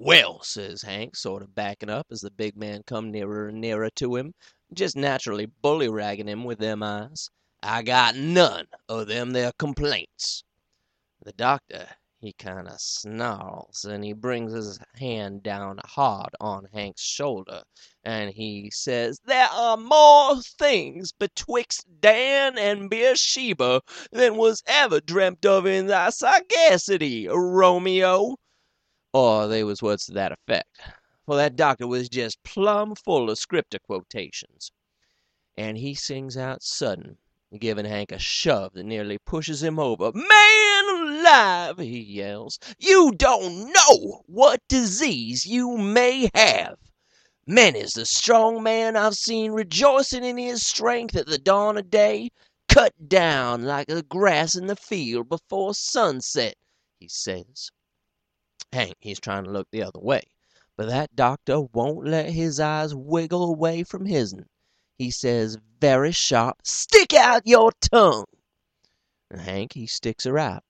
"Well," 0.04 0.42
says 0.42 0.82
Hank, 0.82 1.14
sort 1.14 1.44
of 1.44 1.54
backing 1.54 1.88
up 1.88 2.08
as 2.10 2.22
the 2.22 2.30
big 2.32 2.56
man 2.56 2.82
come 2.82 3.12
nearer 3.12 3.46
and 3.46 3.60
nearer 3.60 3.88
to 3.90 4.16
him, 4.16 4.34
jest 4.74 4.96
naturally 4.96 5.46
bullyraggin' 5.46 6.26
him 6.26 6.42
with 6.42 6.58
them 6.58 6.82
eyes, 6.82 7.30
"I 7.62 7.82
got 7.82 8.16
none 8.16 8.66
o' 8.88 9.04
them 9.04 9.30
there 9.30 9.52
complaints." 9.60 10.42
The 11.20 11.32
doctor 11.32 11.88
he 12.20 12.32
kind 12.32 12.66
o' 12.68 12.74
snarls, 12.78 13.84
and 13.84 14.02
he 14.04 14.12
brings 14.12 14.52
his 14.52 14.80
hand 14.96 15.44
down 15.44 15.78
hard 15.84 16.30
on 16.40 16.64
Hank's 16.72 17.02
shoulder, 17.04 17.62
and 18.02 18.32
he 18.34 18.72
says, 18.72 19.20
"There 19.24 19.46
are 19.50 19.76
more 19.76 20.42
things 20.42 21.12
betwixt 21.12 21.86
Dan 22.00 22.58
and 22.58 22.90
Beersheba 22.90 23.82
than 24.10 24.36
was 24.36 24.64
ever 24.66 24.98
dreamt 25.00 25.46
of 25.46 25.64
in 25.64 25.86
thy 25.86 26.10
sagacity, 26.10 27.28
Romeo." 27.28 28.34
Or 29.12 29.46
they 29.46 29.62
was 29.62 29.82
words 29.82 30.06
to 30.06 30.12
that 30.12 30.32
effect, 30.32 30.80
for 31.26 31.36
that 31.36 31.54
doctor 31.54 31.86
was 31.86 32.08
jest 32.08 32.42
plumb 32.44 32.94
full 32.94 33.28
of 33.28 33.38
Scripter 33.38 33.78
quotations. 33.78 34.72
And 35.56 35.76
he 35.76 35.94
sings 35.94 36.36
out 36.36 36.62
sudden, 36.62 37.18
giving 37.58 37.84
Hank 37.84 38.10
a 38.10 38.18
shove 38.18 38.72
that 38.72 38.84
nearly 38.84 39.18
pushes 39.18 39.62
him 39.62 39.78
over. 39.78 40.12
"Man 40.14 40.84
alive!" 40.88 41.78
he 41.78 42.00
yells, 42.00 42.58
"you 42.78 43.12
don't 43.12 43.70
know 43.70 44.22
what 44.26 44.66
disease 44.68 45.44
you 45.44 45.76
may 45.76 46.30
have! 46.34 46.78
Many's 47.46 47.92
the 47.92 48.06
strong 48.06 48.62
man 48.62 48.96
I've 48.96 49.16
seen 49.16 49.52
rejoicing 49.52 50.24
in 50.24 50.38
his 50.38 50.66
strength 50.66 51.14
at 51.16 51.26
the 51.26 51.38
dawn 51.38 51.76
of 51.76 51.90
day, 51.90 52.30
cut 52.68 52.94
down 53.08 53.64
like 53.64 53.88
the 53.88 54.02
grass 54.02 54.54
in 54.54 54.68
the 54.68 54.76
field 54.76 55.28
before 55.28 55.74
sunset," 55.74 56.54
he 56.98 57.08
says. 57.08 57.70
Hank 58.72 58.96
he's 59.00 59.20
trying 59.20 59.44
to 59.44 59.50
look 59.50 59.68
the 59.70 59.82
other 59.82 60.00
way, 60.00 60.22
but 60.76 60.86
that 60.88 61.14
doctor 61.14 61.60
won't 61.60 62.06
let 62.06 62.30
his 62.30 62.58
eyes 62.58 62.94
wiggle 62.94 63.44
away 63.44 63.84
from 63.84 64.06
his'n. 64.06 64.46
he 64.96 65.10
says 65.10 65.58
very 65.80 66.12
sharp, 66.12 66.56
"stick 66.64 67.12
out 67.12 67.46
your 67.46 67.70
tongue!" 67.80 68.24
And 69.30 69.40
Hank 69.42 69.74
he 69.74 69.86
sticks 69.86 70.24
her 70.24 70.38
out. 70.38 70.64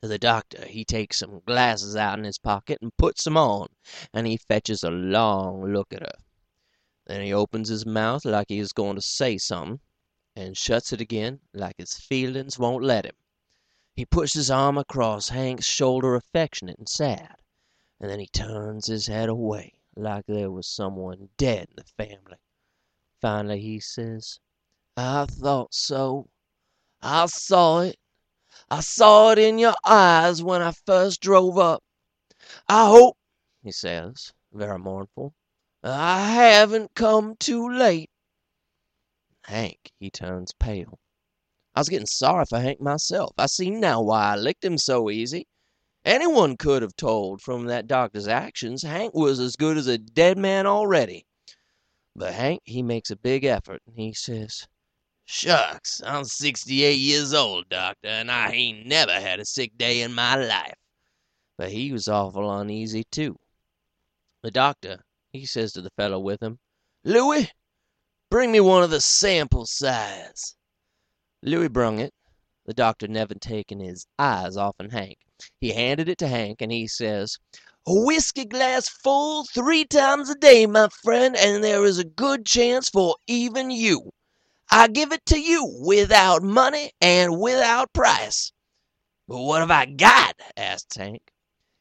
The 0.00 0.18
doctor 0.18 0.64
he 0.66 0.84
takes 0.84 1.18
some 1.18 1.40
glasses 1.46 1.96
out'n 1.96 2.24
his 2.24 2.38
pocket 2.38 2.78
and 2.80 2.96
puts 2.96 3.26
'em 3.26 3.36
on, 3.36 3.68
and 4.14 4.26
he 4.26 4.36
fetches 4.36 4.82
a 4.82 4.90
long 4.90 5.70
look 5.72 5.92
at 5.92 6.02
her. 6.02 6.18
Then 7.06 7.22
he 7.22 7.32
opens 7.32 7.68
his 7.68 7.84
mouth 7.84 8.24
like 8.24 8.46
he 8.48 8.58
is 8.58 8.72
goin' 8.72 8.96
to 8.96 9.02
say 9.02 9.36
somethin', 9.38 9.80
and 10.34 10.56
shuts 10.56 10.92
it 10.92 11.00
agin 11.00 11.40
like 11.52 11.76
his 11.76 11.94
feelin's 11.94 12.58
won't 12.58 12.82
let 12.84 13.04
him. 13.04 13.14
He 13.94 14.06
puts 14.06 14.32
his 14.32 14.50
arm 14.50 14.78
across 14.78 15.28
Hank's 15.28 15.66
shoulder 15.66 16.14
affectionate 16.14 16.78
and 16.78 16.88
sad, 16.88 17.36
and 18.00 18.10
then 18.10 18.20
he 18.20 18.26
turns 18.26 18.86
his 18.86 19.06
head 19.06 19.28
away 19.28 19.74
like 19.94 20.24
there 20.26 20.50
was 20.50 20.66
some 20.66 20.96
one 20.96 21.28
dead 21.36 21.68
in 21.68 21.76
the 21.76 21.84
family. 21.84 22.38
Finally 23.20 23.60
he 23.60 23.80
says, 23.80 24.40
"I 24.96 25.26
thought 25.26 25.74
so. 25.74 26.30
I 27.02 27.26
saw 27.26 27.80
it. 27.80 27.98
I 28.70 28.80
saw 28.80 29.32
it 29.32 29.38
in 29.38 29.58
your 29.58 29.74
eyes 29.84 30.42
when 30.42 30.62
I 30.62 30.72
first 30.72 31.20
drove 31.20 31.58
up. 31.58 31.84
I 32.68 32.86
hope," 32.86 33.18
he 33.62 33.72
says, 33.72 34.32
very 34.52 34.78
mournful, 34.78 35.34
"I 35.82 36.30
haven't 36.32 36.94
come 36.94 37.36
too 37.36 37.68
late." 37.68 38.10
Hank 39.42 39.92
he 39.98 40.10
turns 40.10 40.52
pale. 40.52 40.98
I 41.74 41.80
was 41.80 41.88
getting 41.88 42.06
sorry 42.06 42.44
for 42.44 42.60
Hank 42.60 42.80
myself. 42.80 43.32
I 43.38 43.46
see 43.46 43.70
now 43.70 44.02
why 44.02 44.32
I 44.32 44.36
licked 44.36 44.64
him 44.64 44.76
so 44.76 45.08
easy. 45.08 45.46
Any 46.04 46.26
one 46.26 46.56
could 46.56 46.82
have 46.82 46.96
told 46.96 47.40
from 47.40 47.64
that 47.66 47.86
doctor's 47.86 48.28
actions 48.28 48.82
Hank 48.82 49.14
was 49.14 49.40
as 49.40 49.56
good 49.56 49.78
as 49.78 49.86
a 49.86 49.96
dead 49.96 50.36
man 50.36 50.66
already. 50.66 51.24
But 52.14 52.34
Hank 52.34 52.60
he 52.66 52.82
makes 52.82 53.10
a 53.10 53.16
big 53.16 53.44
effort, 53.44 53.80
and 53.86 53.96
he 53.96 54.12
says, 54.12 54.66
"Shucks! 55.24 56.02
I'm 56.04 56.24
sixty 56.24 56.82
eight 56.84 56.98
years 56.98 57.32
old, 57.32 57.70
doctor, 57.70 58.08
and 58.08 58.30
I 58.30 58.50
hain't 58.50 58.84
never 58.84 59.12
had 59.12 59.40
a 59.40 59.46
sick 59.46 59.78
day 59.78 60.02
in 60.02 60.12
my 60.12 60.36
life." 60.36 60.76
But 61.56 61.72
he 61.72 61.90
was 61.90 62.06
awful 62.08 62.50
uneasy, 62.50 63.04
too. 63.04 63.38
The 64.42 64.50
doctor 64.50 65.04
he 65.30 65.46
says 65.46 65.72
to 65.72 65.80
the 65.80 65.90
fellow 65.96 66.18
with 66.18 66.42
him, 66.42 66.58
"Louie, 67.04 67.50
bring 68.28 68.52
me 68.52 68.60
one 68.60 68.82
of 68.82 68.90
the 68.90 69.00
sample 69.00 69.64
size." 69.64 70.54
Looey 71.44 71.68
brung 71.68 71.98
it, 71.98 72.14
the 72.66 72.72
doctor 72.72 73.08
never 73.08 73.34
taking 73.34 73.80
his 73.80 74.06
eyes 74.16 74.56
off'n 74.56 74.90
Hank. 74.90 75.18
He 75.60 75.72
handed 75.72 76.08
it 76.08 76.18
to 76.18 76.28
Hank, 76.28 76.62
and 76.62 76.70
he 76.70 76.86
says, 76.86 77.36
"A 77.84 77.92
whiskey 77.92 78.44
glass 78.44 78.88
full 78.88 79.44
three 79.46 79.84
times 79.84 80.30
a 80.30 80.36
day, 80.36 80.66
my 80.66 80.88
friend, 81.02 81.34
and 81.36 81.64
there 81.64 81.84
is 81.84 81.98
a 81.98 82.04
good 82.04 82.46
chance 82.46 82.88
for 82.88 83.16
even 83.26 83.72
you. 83.72 84.12
I 84.70 84.86
give 84.86 85.10
it 85.10 85.26
to 85.26 85.40
you 85.40 85.64
without 85.84 86.44
money 86.44 86.92
and 87.00 87.40
without 87.40 87.92
price." 87.92 88.52
"But 89.26 89.38
what 89.38 89.62
have 89.62 89.70
I 89.72 89.86
got?" 89.86 90.40
asks 90.56 90.96
Hank. 90.96 91.32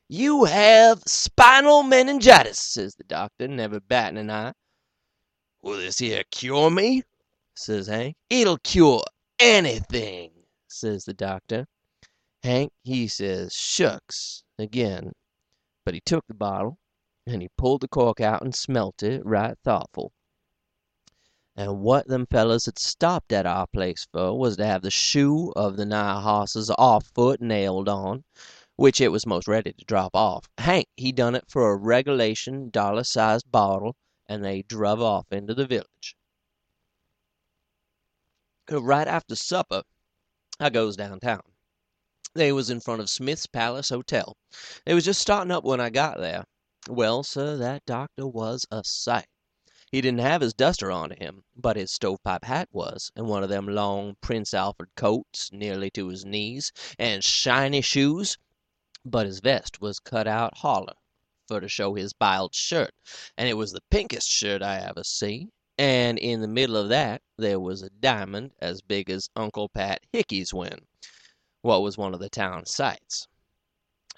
"You 0.10 0.46
have 0.46 1.03
spinal 1.06 1.84
meningitis," 1.84 2.58
says 2.58 2.96
the 2.96 3.03
doctor, 3.03 3.48
never 3.48 3.80
batting 3.80 4.18
an 4.18 4.32
eye. 4.32 4.53
"Will 5.62 5.77
this 5.77 6.00
here 6.00 6.24
cure 6.32 6.72
me?" 6.72 7.03
says 7.56 7.86
Hank. 7.86 8.15
"It'll 8.27 8.58
cure 8.58 9.03
anything," 9.41 10.31
says 10.67 11.03
the 11.05 11.13
doctor. 11.15 11.65
Hank 12.43 12.71
he 12.83 13.07
says 13.07 13.53
"Shucks!" 13.53 14.43
again, 14.60 15.13
but 15.83 15.95
he 15.95 16.00
took 16.01 16.27
the 16.27 16.36
bottle, 16.36 16.77
and 17.25 17.41
he 17.41 17.50
pulled 17.57 17.81
the 17.81 17.88
cork 17.88 18.21
out 18.21 18.43
and 18.43 18.53
smelt 18.53 19.01
it, 19.01 19.25
right 19.25 19.57
thoughtful. 19.63 20.12
And 21.55 21.81
what 21.81 22.07
them 22.07 22.27
fellers 22.27 22.65
had 22.65 22.77
stopped 22.77 23.31
at 23.31 23.48
our 23.48 23.65
place 23.65 24.07
for 24.12 24.38
was 24.38 24.57
to 24.57 24.65
have 24.65 24.83
the 24.83 24.91
shoe 24.91 25.51
of 25.55 25.75
the 25.75 25.86
nigh 25.86 26.21
hoss's 26.21 26.69
off 26.77 27.07
foot 27.15 27.41
nailed 27.41 27.89
on, 27.89 28.24
which 28.75 29.01
it 29.01 29.10
was 29.10 29.25
most 29.25 29.48
ready 29.48 29.74
to 29.74 29.86
drop 29.86 30.15
off. 30.15 30.48
Hank 30.60 30.88
he 30.95 31.12
done 31.12 31.33
it 31.33 31.45
for 31.48 31.71
a 31.71 31.75
regulation 31.75 32.69
dollar 32.69 33.03
sized 33.03 33.51
bottle, 33.51 33.95
and 34.29 34.43
they 34.43 34.62
druv 34.62 35.01
off 35.01 35.25
into 35.31 35.55
the 35.55 35.65
village. 35.65 36.15
Right 38.74 39.06
after 39.06 39.36
supper 39.36 39.84
I 40.58 40.69
goes 40.69 40.95
downtown. 40.95 41.41
They 42.34 42.54
was 42.54 42.69
in 42.69 42.80
front 42.80 43.02
of 43.02 43.10
Smith's 43.10 43.45
Palace 43.45 43.89
Hotel. 43.89 44.38
They 44.86 44.93
was 44.93 45.04
just 45.04 45.19
starting 45.19 45.52
up 45.52 45.65
when 45.65 45.82
I 45.82 45.89
got 45.89 46.19
there. 46.19 46.45
Well, 46.88 47.22
sir, 47.24 47.58
that 47.58 47.86
doctor 47.86 48.26
was 48.26 48.65
a 48.72 48.82
sight. 48.86 49.28
He 49.91 50.00
didn't 50.00 50.22
have 50.22 50.39
his 50.39 50.54
duster 50.54 50.89
on 50.89 51.10
to 51.10 51.15
him, 51.15 51.43
but 51.54 51.76
his 51.76 51.91
stovepipe 51.91 52.45
hat 52.45 52.69
was, 52.72 53.12
and 53.13 53.28
one 53.28 53.43
of 53.43 53.50
them 53.50 53.67
long 53.67 54.15
Prince 54.22 54.54
Alfred 54.54 54.91
coats 54.95 55.52
nearly 55.52 55.91
to 55.91 56.08
his 56.08 56.24
knees, 56.24 56.72
and 56.98 57.26
shiny 57.26 57.82
shoes, 57.82 58.38
but 59.04 59.26
his 59.26 59.41
vest 59.41 59.82
was 59.82 60.00
cut 60.00 60.28
out 60.28 60.60
holler 60.60 60.93
for 61.45 61.60
to 61.60 61.67
show 61.67 61.95
his 61.95 62.13
biled 62.13 62.56
shirt, 62.56 62.91
and 63.38 63.50
it 63.50 63.56
was 63.56 63.74
the 63.74 63.82
pinkest 63.89 64.30
shirt 64.30 64.62
I 64.62 64.78
ever 64.78 65.04
see, 65.04 65.50
and 65.82 66.20
in 66.20 66.41
the 66.41 66.48
middle 66.48 66.78
of 66.78 66.89
that 66.89 67.24
there 67.39 67.60
was 67.60 67.82
a 67.82 67.89
diamond 67.89 68.52
as 68.60 68.84
big 68.84 69.10
as 69.10 69.32
Uncle 69.36 69.67
Pat 69.67 70.00
Hickey's 70.13 70.54
win 70.54 70.78
what 71.63 71.82
was 71.82 71.98
one 71.98 72.13
of 72.13 72.20
the 72.20 72.30
town 72.30 72.67
sights. 72.67 73.28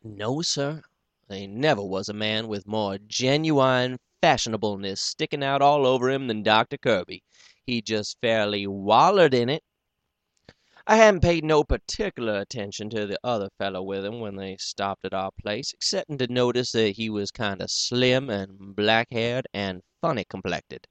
No, 0.04 0.42
sir, 0.42 0.84
they 1.30 1.48
never 1.48 1.82
was 1.82 2.10
a 2.10 2.14
man 2.14 2.50
with 2.50 2.68
more 2.68 2.98
genuine 2.98 3.98
fashionableness 4.22 5.00
sticking 5.00 5.42
out 5.42 5.62
all 5.62 5.86
over 5.86 6.10
him 6.10 6.28
than 6.28 6.44
Doctor 6.44 6.78
Kirby. 6.78 7.24
He 7.66 7.82
just 7.82 8.20
fairly 8.20 8.68
wallered 8.68 9.34
in 9.34 9.48
it. 9.48 9.64
I 10.86 10.98
hadn't 10.98 11.22
paid 11.22 11.46
no 11.46 11.64
particular 11.64 12.40
attention 12.40 12.90
to 12.90 13.08
the 13.08 13.18
other 13.24 13.48
fellow 13.58 13.82
with 13.82 14.04
him 14.04 14.20
when 14.20 14.36
they 14.36 14.58
stopped 14.58 15.06
at 15.06 15.14
our 15.14 15.32
place, 15.42 15.72
excepting 15.72 16.18
to 16.18 16.28
notice 16.28 16.74
that 16.74 16.98
he 16.98 17.10
was 17.10 17.32
kind 17.32 17.62
of 17.62 17.72
slim 17.72 18.30
and 18.30 18.76
black 18.76 19.08
haired 19.12 19.48
and 19.54 19.82
funny 20.02 20.26
complected. 20.26 20.88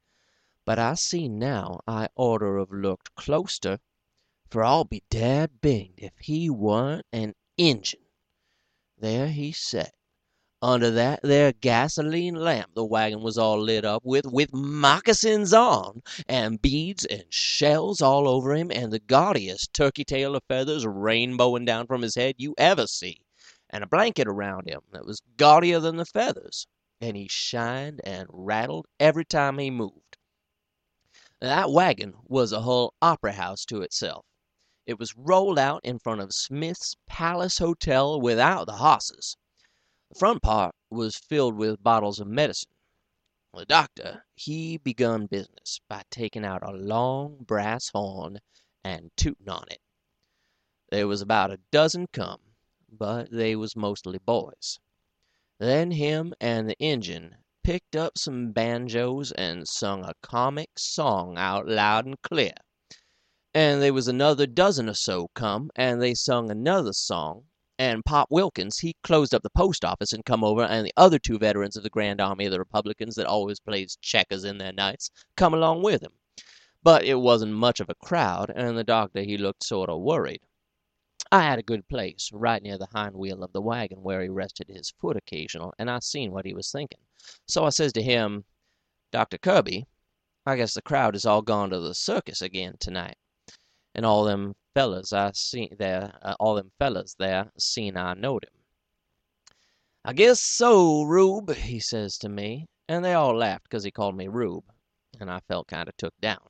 But 0.65 0.79
I 0.79 0.95
see 0.95 1.27
now 1.29 1.81
I 1.89 2.09
orter 2.15 2.57
of 2.57 2.71
looked 2.71 3.17
closter 3.17 3.81
for 4.49 4.63
I'll 4.63 4.85
be 4.85 5.03
dad 5.11 5.61
binged 5.61 5.95
if 5.99 6.13
he 6.21 6.49
warn't 6.51 7.05
an 7.13 7.35
Injun. 7.57 7.99
There 8.97 9.27
he 9.27 9.51
set, 9.51 9.93
under 10.63 10.89
that 10.93 11.19
there 11.25 11.53
gasoline 11.53 12.37
lamp 12.37 12.77
the 12.77 12.85
wagon 12.85 13.23
was 13.23 13.37
all 13.37 13.61
lit 13.61 13.85
up 13.85 14.05
with, 14.05 14.25
with 14.27 14.55
moccasins 14.55 15.53
on, 15.53 16.01
and 16.29 16.63
beads 16.63 17.05
and 17.07 17.25
shells 17.29 18.01
all 18.01 18.29
over 18.29 18.55
him, 18.55 18.71
and 18.71 18.93
the 18.93 19.01
gaudiest 19.01 19.73
turkey 19.73 20.05
tail 20.05 20.37
of 20.37 20.45
feathers 20.45 20.87
rainbowing 20.87 21.65
down 21.65 21.89
from 21.89 22.03
his 22.03 22.15
head 22.15 22.37
you 22.39 22.55
ever 22.57 22.87
see, 22.87 23.23
and 23.69 23.83
a 23.83 23.89
blanket 23.89 24.29
around 24.29 24.69
him 24.69 24.83
that 24.93 25.05
was 25.07 25.23
gaudier 25.37 25.81
than 25.81 25.97
the 25.97 26.07
feathers, 26.07 26.69
and 27.01 27.17
he 27.17 27.27
shined 27.27 28.01
and 28.05 28.29
rattled 28.31 28.87
every 29.01 29.25
time 29.25 29.59
he 29.59 29.73
moved. 29.73 30.19
That 31.43 31.73
wagon 31.73 32.15
was 32.29 32.53
a 32.53 32.61
whole 32.61 32.95
opry 33.03 33.33
house 33.33 33.65
to 33.65 33.83
itself. 33.83 34.25
It 34.87 34.97
was 35.01 35.17
rolled 35.17 35.59
out 35.59 35.85
in 35.85 35.99
front 35.99 36.21
of 36.21 36.33
Smith's 36.33 36.95
Palace 37.09 37.59
Hotel 37.59 38.21
without 38.21 38.67
the 38.67 38.77
hosses. 38.77 39.37
The 40.11 40.21
front 40.21 40.41
part 40.41 40.73
was 40.89 41.17
filled 41.17 41.57
with 41.57 41.83
bottles 41.83 42.21
of 42.21 42.29
medicine. 42.29 42.71
The 43.53 43.67
doctor 43.67 44.25
he 44.37 44.77
begun 44.77 45.27
business 45.27 45.81
by 45.89 46.05
taking 46.11 46.45
out 46.45 46.63
a 46.63 46.71
long 46.71 47.39
brass 47.39 47.89
horn 47.89 48.39
and 48.85 49.11
tootin' 49.17 49.49
on 49.49 49.65
it. 49.69 49.81
There 50.93 51.09
was 51.09 51.23
about 51.23 51.51
a 51.51 51.59
dozen 51.73 52.07
come, 52.13 52.55
but 52.89 53.33
they 53.33 53.57
was 53.57 53.75
mostly 53.75 54.19
boys. 54.19 54.79
Then 55.59 55.91
him 55.91 56.35
and 56.41 56.69
the 56.69 56.79
Injun 56.79 57.42
picked 57.63 57.97
up 57.97 58.19
some 58.19 58.53
banjos 58.53 59.33
and 59.33 59.69
sung 59.69 60.05
a 60.05 60.15
comic 60.23 60.71
song 60.77 61.37
out 61.39 61.69
loud 61.69 62.07
and 62.07 62.21
clear 62.23 62.53
and 63.55 63.83
they 63.83 63.91
was 63.91 64.09
another 64.09 64.47
dozen 64.47 64.89
or 64.89 64.95
so 64.95 65.29
come, 65.35 65.71
and 65.77 66.01
they 66.01 66.15
sung 66.15 66.51
another 66.51 66.95
song, 66.95 67.45
and 67.79 68.03
Pop 68.03 68.31
Wilkins 68.31 68.79
he 68.79 68.97
closed 69.03 69.35
up 69.35 69.43
the 69.43 69.51
post 69.51 69.85
office 69.85 70.15
and 70.15 70.25
come 70.25 70.43
over, 70.43 70.63
and 70.63 70.87
the 70.87 70.93
other 70.97 71.19
two 71.19 71.39
veterans 71.39 71.77
of 71.77 71.83
the 71.83 71.91
Grand 71.91 72.19
Army 72.19 72.47
of 72.47 72.53
the 72.53 72.59
Republicans 72.59 73.15
that 73.15 73.27
always 73.27 73.61
plays 73.61 73.99
checkers 74.01 74.45
in 74.45 74.57
their 74.57 74.73
nights 74.73 75.11
come 75.37 75.53
along 75.53 75.83
with 75.83 76.03
him. 76.03 76.13
But 76.83 77.05
it 77.05 77.17
wasn't 77.17 77.53
much 77.53 77.79
of 77.79 77.91
a 77.91 77.95
crowd, 77.95 78.51
and 78.55 78.79
the 78.79 78.85
doctor 78.85 79.21
he 79.21 79.37
looked 79.37 79.65
sort 79.65 79.91
of 79.91 80.01
worried. 80.01 80.41
I 81.31 81.43
had 81.43 81.59
a 81.59 81.63
good 81.63 81.87
place, 81.89 82.31
right 82.33 82.63
near 82.63 82.79
the 82.79 82.89
hind 82.95 83.15
wheel 83.15 83.43
of 83.43 83.53
the 83.53 83.61
wagon 83.61 84.03
where 84.03 84.23
he 84.23 84.31
rested 84.31 84.69
his 84.69 84.95
foot 84.99 85.19
occasional, 85.19 85.75
and 85.79 85.91
I 85.91 85.99
seen 85.99 86.33
what 86.33 86.47
he 86.47 86.55
was 86.55 86.73
thinking. 86.73 87.01
So 87.47 87.65
I 87.65 87.71
says 87.71 87.93
to 87.95 88.03
him, 88.03 88.45
Doctor 89.11 89.39
Kirby, 89.39 89.87
I 90.47 90.57
guess 90.57 90.75
the 90.75 90.83
crowd 90.83 91.15
is 91.15 91.25
all 91.25 91.43
gone 91.43 91.71
to 91.71 91.79
the 91.81 91.95
circus 91.95 92.43
again 92.43 92.77
tonight 92.81 93.17
and 93.95 94.07
all 94.07 94.25
them 94.25 94.55
fellers 94.75 95.11
there, 95.11 96.19
uh, 96.23 96.35
all 96.41 96.55
them 96.55 96.73
fellers 96.79 97.15
there 97.19 97.53
seen 97.59 97.97
I 97.97 98.15
knowed 98.15 98.45
him. 98.45 98.65
"I 100.05 100.15
guess 100.15 100.41
so, 100.41 101.03
Rube," 101.03 101.55
he 101.55 101.79
says 101.79 102.19
to 102.19 102.29
me, 102.29 102.67
and 102.89 103.05
they 103.05 103.15
all 103.15 103.37
laughed 103.37 103.69
'cause 103.69 103.85
he 103.85 103.91
called 103.91 104.17
me 104.17 104.29
Rube. 104.29 104.65
and 105.21 105.31
I 105.31 105.41
felt 105.41 105.69
kind 105.69 105.89
of 105.89 105.97
took 105.97 106.19
down. 106.21 106.49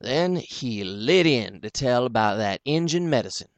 Then 0.00 0.36
he 0.36 0.82
lit 0.82 1.26
in 1.26 1.60
to 1.60 1.70
tell 1.70 2.06
about 2.06 2.38
that 2.38 2.62
Injun 2.64 3.10
medicine. 3.10 3.50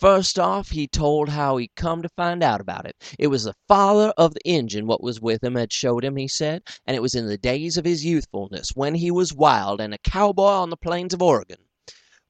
First 0.00 0.38
off 0.38 0.70
he 0.70 0.88
told 0.88 1.28
how 1.28 1.58
he 1.58 1.70
come 1.76 2.00
to 2.00 2.08
find 2.16 2.42
out 2.42 2.62
about 2.62 2.86
it. 2.86 2.96
It 3.18 3.26
was 3.26 3.44
the 3.44 3.54
father 3.68 4.14
of 4.16 4.32
the 4.32 4.40
Injun 4.46 4.86
what 4.86 5.02
was 5.02 5.20
with 5.20 5.44
him 5.44 5.56
had 5.56 5.74
showed 5.74 6.06
him, 6.06 6.16
he 6.16 6.26
said, 6.26 6.62
and 6.86 6.96
it 6.96 7.02
was 7.02 7.14
in 7.14 7.26
the 7.26 7.36
days 7.36 7.76
of 7.76 7.84
his 7.84 8.02
youthfulness, 8.02 8.70
when 8.74 8.94
he 8.94 9.10
was 9.10 9.34
wild 9.34 9.78
and 9.78 9.92
a 9.92 9.98
cowboy 9.98 10.52
on 10.52 10.70
the 10.70 10.78
plains 10.78 11.12
of 11.12 11.20
Oregon. 11.20 11.58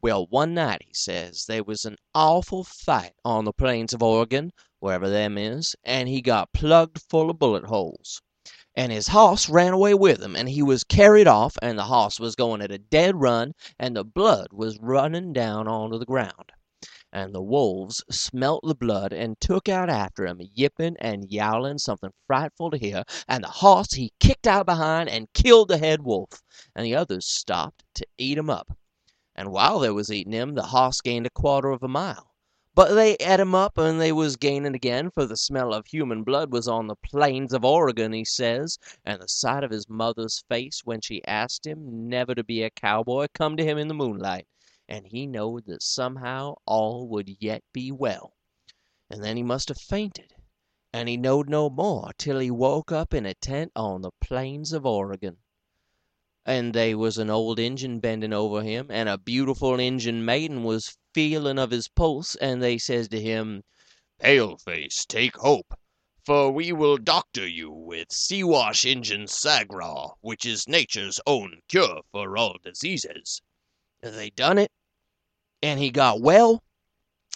Well, 0.03 0.27
one 0.31 0.53
night, 0.53 0.83
he 0.85 0.93
says, 0.95 1.45
they 1.45 1.61
was 1.61 1.85
an 1.85 1.95
awful 2.13 2.65
fight 2.65 3.13
on 3.25 3.45
the 3.45 3.53
plains 3.53 3.93
of 3.93 4.03
Oregon, 4.03 4.51
wherever 4.81 5.09
them 5.09 5.39
is, 5.39 5.77
and 5.85 6.09
he 6.09 6.23
got 6.23 6.53
plugged 6.53 7.01
full 7.09 7.31
of 7.31 7.39
bullet 7.39 7.67
holes. 7.67 8.21
And 8.75 8.91
his 8.91 9.07
hoss 9.07 9.49
ran 9.49 9.75
away 9.75 9.95
with 9.95 10.21
him, 10.21 10.35
and 10.35 10.49
he 10.49 10.65
was 10.65 10.83
carried 10.83 11.29
off, 11.29 11.57
and 11.63 11.79
the 11.79 11.85
hoss 11.85 12.19
was 12.19 12.35
going 12.35 12.63
at 12.63 12.73
a 12.73 12.79
dead 12.79 13.21
run, 13.21 13.53
and 13.79 13.95
the 13.95 14.03
blood 14.05 14.49
was 14.51 14.77
running 14.81 15.33
down 15.33 15.69
onto 15.69 15.99
the 16.01 16.05
ground. 16.05 16.51
And 17.13 17.35
the 17.35 17.43
wolves 17.43 18.05
smelt 18.11 18.63
the 18.65 18.75
blood 18.75 19.13
and 19.13 19.41
took 19.41 19.69
out 19.69 19.91
after 19.91 20.27
him, 20.27 20.41
yipping 20.55 20.97
and 21.01 21.31
yowling 21.31 21.79
something 21.79 22.13
frightful 22.27 22.71
to 22.71 22.79
hear, 22.79 23.03
and 23.27 23.43
the 23.43 23.49
hoss 23.49 23.95
he 23.95 24.13
kicked 24.21 24.47
out 24.47 24.67
behind 24.67 25.09
and 25.09 25.33
killed 25.33 25.69
the 25.69 25.79
head 25.79 26.03
wolf, 26.03 26.43
and 26.75 26.87
the 26.87 26.95
others 26.95 27.27
stopped 27.27 27.85
to 27.95 28.07
eat 28.17 28.39
him 28.39 28.49
up 28.49 28.77
and 29.41 29.51
while 29.53 29.79
they 29.79 29.89
was 29.91 30.13
eating 30.13 30.35
him 30.35 30.55
the 30.55 30.65
hoss 30.65 31.01
gained 31.01 31.25
a 31.25 31.31
quarter 31.31 31.71
of 31.71 31.83
a 31.83 31.89
mile. 31.89 32.35
But 32.75 32.95
they 32.95 33.17
et 33.17 33.41
him 33.41 33.55
up 33.55 33.79
and 33.79 33.99
they 33.99 34.13
was 34.13 34.37
gaining 34.37 34.75
again, 34.75 35.11
for 35.11 35.25
the 35.25 35.37
smell 35.37 35.73
of 35.73 35.87
human 35.87 36.25
blood 36.25 36.53
was 36.53 36.69
on 36.69 36.89
the 36.89 36.97
plains 36.97 37.55
of 37.55 37.65
Oregon, 37.65 38.13
he 38.13 38.25
says, 38.27 38.77
and 39.03 39.23
the 39.23 39.29
sight 39.29 39.65
of 39.65 39.71
his 39.71 39.89
mother's 39.89 40.45
face 40.51 40.83
when 40.85 41.01
she 41.01 41.25
asked 41.25 41.67
him 41.67 42.09
never 42.09 42.35
to 42.35 42.45
be 42.45 42.63
a 42.63 42.69
cowboy 42.69 43.29
come 43.33 43.57
to 43.57 43.65
him 43.65 43.79
in 43.79 43.89
the 43.89 43.95
moonlight, 43.95 44.47
and 44.91 45.07
he 45.07 45.27
knowed 45.27 45.65
that 45.67 45.83
somehow 45.83 46.57
all 46.67 47.09
would 47.09 47.37
yet 47.41 47.63
be 47.73 47.91
well. 47.91 48.35
And 49.09 49.25
then 49.25 49.37
he 49.37 49.43
must 49.43 49.69
have 49.69 49.81
fainted, 49.81 50.35
and 50.93 51.09
he 51.09 51.17
knowed 51.17 51.49
no 51.49 51.71
more 51.71 52.11
till 52.19 52.39
he 52.39 52.51
woke 52.51 52.93
up 52.93 53.15
in 53.15 53.25
a 53.25 53.35
tent 53.35 53.73
on 53.75 54.03
the 54.03 54.11
plains 54.21 54.73
of 54.73 54.85
Oregon 54.85 55.39
and 56.47 56.75
they 56.75 56.95
was 56.95 57.19
an 57.19 57.29
old 57.29 57.59
Injun 57.59 58.01
bending 58.01 58.33
over 58.33 58.63
him, 58.63 58.87
and 58.91 59.09
a 59.09 59.19
beautiful 59.19 59.79
Injun 59.79 60.25
maiden 60.25 60.65
was 60.65 60.97
feeling 61.13 61.59
of 61.59 61.71
his 61.71 61.87
pulse, 61.87 62.35
and 62.37 62.63
they 62.63 62.79
says 62.79 63.09
to 63.09 63.21
him, 63.21 63.63
Paleface, 64.19 65.07
take 65.07 65.37
hope, 65.37 65.75
for 66.25 66.51
we 66.51 66.73
will 66.73 66.97
doctor 66.97 67.47
you 67.47 67.71
with 67.71 68.09
Siwash 68.09 68.85
Injun 68.91 69.27
Sagwa, 69.27 70.15
which 70.23 70.47
is 70.47 70.67
nature's 70.67 71.21
own 71.27 71.61
cure 71.69 72.01
for 72.11 72.39
all 72.39 72.57
diseases. 72.65 73.43
They 74.01 74.31
done 74.31 74.57
it, 74.59 74.73
and 75.63 75.79
he 75.79 75.91
got 75.91 76.21
well. 76.21 76.63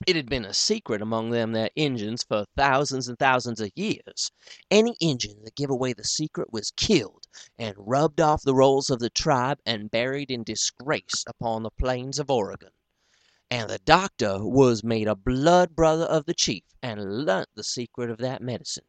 It 0.07 0.17
had 0.17 0.29
been 0.29 0.45
a 0.45 0.53
secret 0.53 1.01
among 1.01 1.31
them 1.31 1.53
there 1.53 1.71
Injuns 1.77 2.25
for 2.25 2.47
thousands 2.57 3.09
and 3.09 3.19
thousands 3.19 3.61
of 3.61 3.71
years. 3.77 4.33
Any 4.71 4.97
Injun 5.01 5.45
that 5.45 5.55
give 5.55 5.71
away 5.71 5.93
the 5.93 6.05
secret 6.05 6.53
was 6.53 6.73
killed, 6.73 7.27
and 7.59 7.77
rubbed 7.79 8.21
off 8.21 8.43
the 8.43 8.55
rolls 8.55 8.91
of 8.91 8.99
the 8.99 9.11
tribe 9.11 9.61
and 9.65 9.91
buried 9.91 10.31
in 10.31 10.43
disgrace 10.43 11.25
upon 11.29 11.63
the 11.63 11.71
plains 11.71 12.19
of 12.19 12.31
Oregon. 12.31 12.71
And 13.51 13.71
the 13.71 13.79
doctor 13.79 14.45
was 14.45 14.83
made 14.83 15.07
a 15.07 15.15
blood 15.15 15.77
brother 15.77 16.07
of 16.07 16.25
the 16.25 16.35
chief, 16.35 16.65
and 16.83 17.25
learnt 17.25 17.51
the 17.55 17.63
secret 17.63 18.11
of 18.11 18.19
that 18.19 18.43
medicine. 18.43 18.87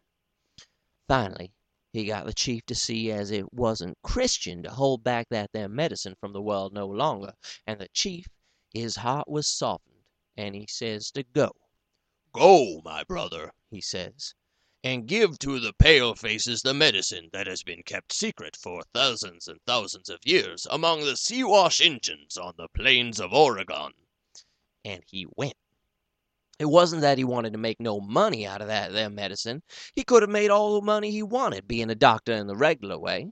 Finally 1.08 1.54
he 1.95 2.04
got 2.04 2.26
the 2.26 2.34
chief 2.34 2.65
to 2.65 2.76
see 2.76 3.10
as 3.10 3.32
it 3.32 3.54
wasn't 3.54 3.98
Christian 4.02 4.63
to 4.63 4.69
hold 4.69 5.02
back 5.02 5.28
that 5.30 5.52
there 5.54 5.69
medicine 5.69 6.15
from 6.19 6.34
the 6.34 6.41
world 6.41 6.74
no 6.74 6.88
longer, 6.88 7.34
and 7.65 7.80
the 7.80 7.88
chief 7.93 8.28
his 8.77 8.97
heart 8.97 9.27
was 9.27 9.47
softened 9.47 10.03
and 10.38 10.55
he 10.55 10.67
says 10.67 11.11
to 11.11 11.23
go. 11.23 11.51
Go, 12.33 12.81
my 12.83 13.03
brother, 13.05 13.51
he 13.71 13.79
says, 13.79 14.33
and 14.83 15.07
give 15.07 15.39
to 15.39 15.59
the 15.59 15.73
pale 15.79 16.13
faces 16.13 16.61
the 16.61 16.73
medicine 16.73 17.29
that 17.33 17.47
has 17.47 17.63
been 17.63 17.81
kept 17.83 18.13
secret 18.13 18.55
for 18.55 18.83
thousands 18.93 19.47
and 19.47 19.59
thousands 19.65 20.09
of 20.09 20.19
years 20.25 20.67
among 20.69 21.05
the 21.05 21.15
Siwash 21.15 21.81
Injuns 21.81 22.38
on 22.38 22.53
the 22.57 22.67
plains 22.75 23.19
of 23.19 23.33
Oregon. 23.33 23.91
And 24.83 25.01
he 25.07 25.25
went. 25.35 25.55
It 26.59 26.65
wasn't 26.65 27.01
that 27.01 27.17
he 27.17 27.23
wanted 27.23 27.53
to 27.53 27.59
make 27.59 27.79
no 27.79 27.99
money 27.99 28.45
out 28.45 28.61
of 28.61 28.67
that 28.67 28.93
there 28.93 29.09
medicine. 29.09 29.63
He 29.95 30.03
could 30.03 30.21
have 30.21 30.29
made 30.29 30.51
all 30.51 30.75
the 30.75 30.85
money 30.85 31.11
he 31.11 31.23
wanted, 31.23 31.67
being 31.67 31.89
a 31.89 31.95
doctor 31.95 32.33
in 32.33 32.47
the 32.47 32.55
regular 32.55 32.99
way. 32.99 33.31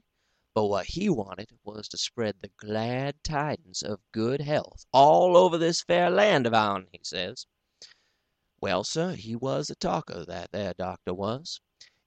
But 0.54 0.66
what 0.66 0.86
he 0.86 1.08
wanted 1.08 1.50
was 1.64 1.88
to 1.88 1.98
spread 1.98 2.36
the 2.40 2.52
glad 2.56 3.16
tidings 3.24 3.82
of 3.82 3.98
good 4.12 4.40
health 4.40 4.86
all 4.92 5.36
over 5.36 5.58
this 5.58 5.82
fair 5.82 6.10
land 6.10 6.46
of 6.46 6.54
ourn, 6.54 6.86
he 6.92 7.00
says. 7.02 7.46
Well, 8.60 8.84
sir, 8.84 9.16
he 9.16 9.34
was 9.34 9.68
a 9.68 9.74
talker, 9.74 10.24
that 10.26 10.52
there 10.52 10.72
doctor 10.74 11.12
was, 11.12 11.60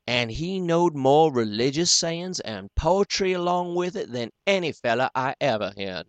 and 0.08 0.32
he 0.32 0.62
knowed 0.62 0.96
more 0.96 1.30
religious 1.34 1.92
sayin's 1.92 2.40
and 2.40 2.74
poetry 2.74 3.34
along 3.34 3.76
with 3.76 3.98
it 3.98 4.14
than 4.14 4.32
any 4.46 4.72
feller 4.72 5.10
I 5.14 5.36
ever 5.42 5.74
heard. 5.78 6.08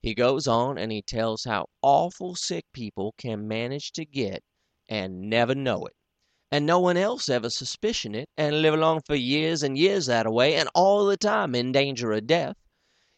He 0.00 0.14
goes 0.14 0.46
on 0.46 0.78
and 0.78 0.92
he 0.92 1.02
tells 1.02 1.42
how 1.42 1.66
awful 1.82 2.36
sick 2.36 2.64
people 2.72 3.12
can 3.18 3.48
manage 3.48 3.90
to 3.94 4.04
get 4.04 4.44
and 4.88 5.28
never 5.28 5.56
know 5.56 5.86
it 5.86 5.96
and 6.52 6.66
no 6.66 6.78
one 6.78 6.98
else 6.98 7.30
ever 7.30 7.48
suspicion 7.48 8.14
it, 8.14 8.28
and 8.36 8.60
live 8.60 8.74
along 8.74 9.00
for 9.06 9.16
years 9.16 9.62
and 9.62 9.78
years 9.78 10.04
that 10.06 10.26
a 10.26 10.30
way, 10.30 10.54
and 10.54 10.68
all 10.74 11.06
the 11.06 11.16
time 11.16 11.54
in 11.54 11.72
danger 11.72 12.12
of 12.12 12.26
death. 12.26 12.54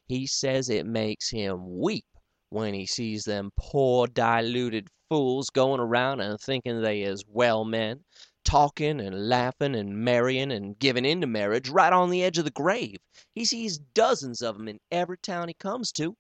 He 0.07 0.27
says 0.27 0.71
it 0.71 0.87
makes 0.87 1.31
him 1.31 1.81
weep 1.81 2.07
when 2.51 2.75
he 2.75 2.87
sees 2.87 3.25
them 3.25 3.51
poor 3.59 4.07
diluted 4.07 4.87
fools 5.09 5.51
going 5.51 5.81
around 5.81 6.21
and 6.21 6.39
thinking 6.41 6.81
they 6.81 7.03
is 7.03 7.25
well 7.27 7.65
men, 7.65 8.05
talking 8.45 9.01
and 9.01 9.29
laughing 9.29 9.75
and 9.75 9.99
marrying 9.99 10.53
and 10.53 10.79
giving 10.79 11.05
in 11.05 11.21
to 11.21 11.27
marriage 11.27 11.69
right 11.69 11.93
on 11.93 12.11
the 12.11 12.23
edge 12.23 12.39
of 12.39 12.45
the 12.45 12.53
grave. 12.53 12.99
He 13.35 13.45
sees 13.45 13.79
dozens 13.79 14.43
of 14.43 14.55
'em 14.55 14.69
in 14.69 14.79
every 14.93 15.19
town 15.19 15.49
he 15.49 15.55
comes 15.55 15.91
to. 15.93 16.17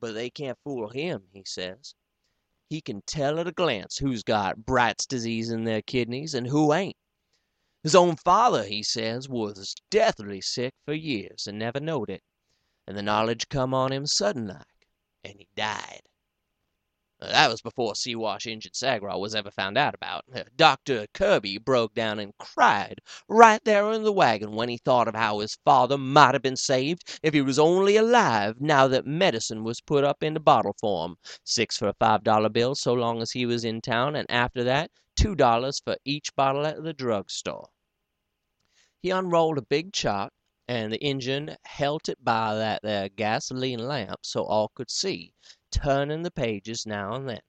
But 0.00 0.14
they 0.14 0.28
can't 0.28 0.58
fool 0.64 0.88
him, 0.88 1.22
he 1.32 1.44
says. 1.46 1.94
He 2.72 2.80
can 2.80 3.02
tell 3.02 3.38
at 3.38 3.46
a 3.46 3.52
glance 3.52 3.98
who's 3.98 4.22
got 4.22 4.64
Bright's 4.64 5.04
disease 5.04 5.50
in 5.50 5.64
their 5.64 5.82
kidneys 5.82 6.32
and 6.32 6.46
who 6.46 6.72
ain't. 6.72 6.96
His 7.82 7.94
own 7.94 8.16
father, 8.16 8.64
he 8.64 8.82
says, 8.82 9.28
was 9.28 9.74
deathly 9.90 10.40
sick 10.40 10.72
for 10.86 10.94
years 10.94 11.46
and 11.46 11.58
never 11.58 11.80
knowed 11.80 12.08
it, 12.08 12.22
and 12.86 12.96
the 12.96 13.02
knowledge 13.02 13.50
come 13.50 13.74
on 13.74 13.92
him 13.92 14.06
sudden 14.06 14.46
like, 14.46 14.88
and 15.22 15.34
he 15.38 15.48
died. 15.54 16.00
That 17.24 17.50
was 17.52 17.62
before 17.62 17.94
Siwash 17.94 18.48
Injun 18.48 18.72
Sagwa 18.72 19.16
was 19.16 19.32
ever 19.36 19.52
found 19.52 19.78
out 19.78 19.94
about. 19.94 20.24
Dr. 20.56 21.06
Kirby 21.14 21.56
broke 21.56 21.94
down 21.94 22.18
and 22.18 22.36
cried 22.36 23.00
right 23.28 23.62
there 23.64 23.92
in 23.92 24.02
the 24.02 24.12
wagon 24.12 24.56
when 24.56 24.68
he 24.68 24.76
thought 24.78 25.06
of 25.06 25.14
how 25.14 25.38
his 25.38 25.54
father 25.64 25.96
might 25.96 26.34
have 26.34 26.42
been 26.42 26.56
saved 26.56 27.20
if 27.22 27.32
he 27.32 27.40
was 27.40 27.60
only 27.60 27.94
alive 27.96 28.60
now 28.60 28.88
that 28.88 29.06
medicine 29.06 29.62
was 29.62 29.80
put 29.80 30.02
up 30.02 30.24
into 30.24 30.40
bottle 30.40 30.74
form, 30.80 31.14
six 31.44 31.76
for 31.78 31.86
a 31.86 31.94
five 31.94 32.24
dollar 32.24 32.48
bill 32.48 32.74
so 32.74 32.92
long 32.92 33.22
as 33.22 33.30
he 33.30 33.46
was 33.46 33.64
in 33.64 33.80
town, 33.80 34.16
and 34.16 34.28
after 34.28 34.64
that 34.64 34.90
two 35.14 35.36
dollars 35.36 35.78
for 35.78 35.96
each 36.04 36.34
bottle 36.34 36.66
at 36.66 36.82
the 36.82 36.92
drug 36.92 37.30
store. 37.30 37.68
He 39.00 39.10
unrolled 39.10 39.58
a 39.58 39.62
big 39.62 39.92
chart, 39.92 40.32
and 40.66 40.92
the 40.92 40.98
Injun 40.98 41.56
helt 41.66 42.08
it 42.08 42.24
by 42.24 42.56
that 42.56 42.82
there 42.82 43.08
gasoline 43.08 43.86
lamp 43.86 44.18
so 44.24 44.42
all 44.44 44.72
could 44.74 44.90
see 44.90 45.34
turning 45.72 46.22
the 46.22 46.30
pages 46.30 46.86
now 46.86 47.14
and 47.14 47.28
then. 47.28 47.40